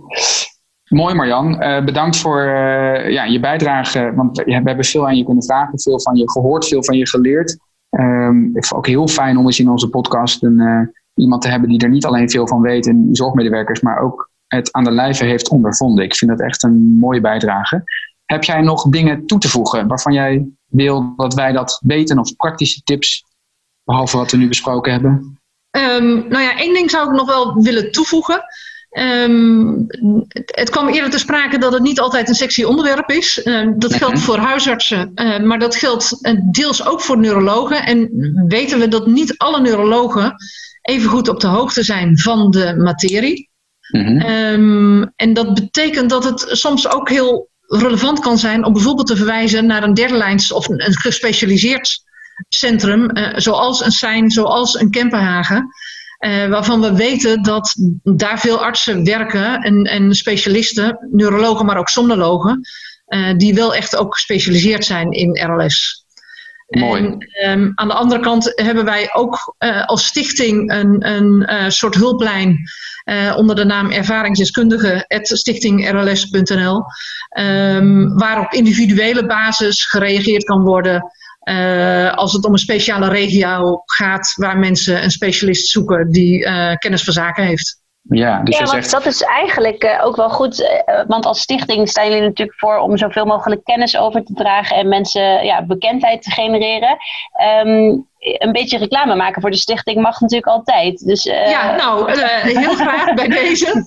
[0.88, 4.14] Mooi Marjan, uh, bedankt voor uh, ja, je bijdrage.
[4.16, 7.08] Want we hebben veel aan je kunnen vragen, veel van je gehoord, veel van je
[7.08, 7.58] geleerd.
[7.90, 11.70] Um, ik vond ook heel fijn om eens in onze podcast een, iemand te hebben
[11.70, 15.26] die er niet alleen veel van weet, en zorgmedewerkers, maar ook het aan de lijve
[15.26, 16.04] heeft ondervonden.
[16.04, 17.84] Ik vind dat echt een mooie bijdrage.
[18.26, 22.36] Heb jij nog dingen toe te voegen waarvan jij wil dat wij dat weten of
[22.36, 23.26] praktische tips,
[23.84, 25.40] behalve wat we nu besproken hebben?
[25.72, 28.44] Um, nou ja, één ding zou ik nog wel willen toevoegen.
[28.98, 29.86] Um,
[30.46, 33.42] het kwam eerder te sprake dat het niet altijd een sexy onderwerp is.
[33.44, 34.24] Uh, dat geldt mhm.
[34.24, 37.86] voor huisartsen, uh, maar dat geldt uh, deels ook voor neurologen.
[37.86, 38.10] En
[38.48, 40.36] weten we dat niet alle neurologen
[40.82, 43.50] even goed op de hoogte zijn van de materie.
[43.92, 49.16] Um, en dat betekent dat het soms ook heel relevant kan zijn om bijvoorbeeld te
[49.16, 52.04] verwijzen naar een derde lijns of een, een gespecialiseerd
[52.50, 55.70] centrum, zoals een Sein, zoals een Kempenhagen.
[56.20, 61.90] Uh, waarvan we weten dat daar veel artsen werken en, en specialisten, neurologen, maar ook
[61.90, 62.62] somnologen,
[63.08, 66.06] uh, die wel echt ook gespecialiseerd zijn in RLS.
[66.68, 67.04] Mooi.
[67.04, 71.96] En, um, aan de andere kant hebben wij ook uh, als stichting een, een soort
[71.96, 72.70] hulplijn
[73.36, 76.84] onder de naam ervaringsdeskundige stichtingrls.nl, um,
[77.30, 81.12] ehm, waar op individuele basis gereageerd kan worden
[81.48, 86.76] uh, als het om een speciale regio gaat waar mensen een specialist zoeken die uh,
[86.76, 87.86] kennis van zaken heeft.
[88.02, 88.92] Ja, dus ja want zegt...
[88.92, 90.82] dat is eigenlijk uh, ook wel goed.
[91.08, 94.88] want als stichting staan jullie natuurlijk voor om zoveel mogelijk kennis over te dragen en
[94.88, 96.98] mensen ja, bekendheid te genereren.
[97.66, 101.06] Um, een beetje reclame maken voor de stichting mag natuurlijk altijd.
[101.06, 103.84] Dus, ja, nou, heel graag bij deze.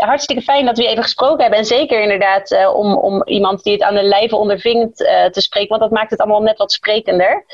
[0.06, 1.58] hartstikke fijn dat we even gesproken hebben.
[1.58, 5.40] En zeker inderdaad uh, om, om iemand die het aan de lijve ondervindt uh, te
[5.40, 5.68] spreken.
[5.68, 7.44] Want dat maakt het allemaal net wat sprekender.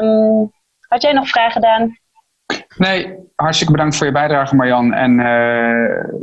[0.00, 0.52] Um,
[0.88, 1.98] had jij nog vragen, Daan?
[2.76, 4.92] Nee, hartstikke bedankt voor je bijdrage Marjan.
[4.92, 6.20] En uh,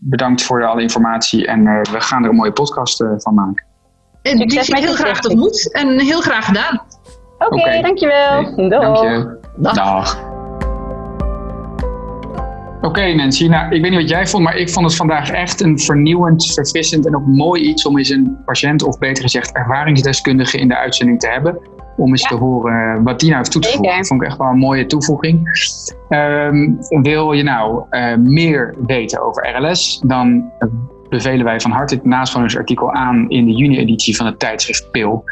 [0.00, 1.46] bedankt voor alle informatie.
[1.46, 3.66] En we gaan er een mooie podcast van maken.
[4.22, 5.72] En die zie heel graag tot moet.
[5.72, 6.82] En heel graag gedaan.
[7.38, 7.82] Oké, okay, okay.
[7.82, 8.38] dankjewel.
[8.38, 8.68] Okay.
[8.68, 9.38] Dank je.
[9.56, 9.74] Dag.
[9.74, 10.27] Dag.
[12.78, 15.30] Oké okay, Nancy, nou, ik weet niet wat jij vond, maar ik vond het vandaag
[15.30, 19.52] echt een vernieuwend, verfrissend en ook mooi iets om eens een patiënt, of beter gezegd
[19.52, 21.58] ervaringsdeskundige in de uitzending te hebben.
[21.96, 23.96] Om eens te horen wat die nou heeft toe te voegen.
[23.96, 25.48] Dat vond ik echt wel een mooie toevoeging.
[26.08, 30.50] Um, wil je nou uh, meer weten over RLS, dan
[31.08, 35.24] bevelen wij van harte het nascholingsartikel aan in de juni-editie van het tijdschrift PIL.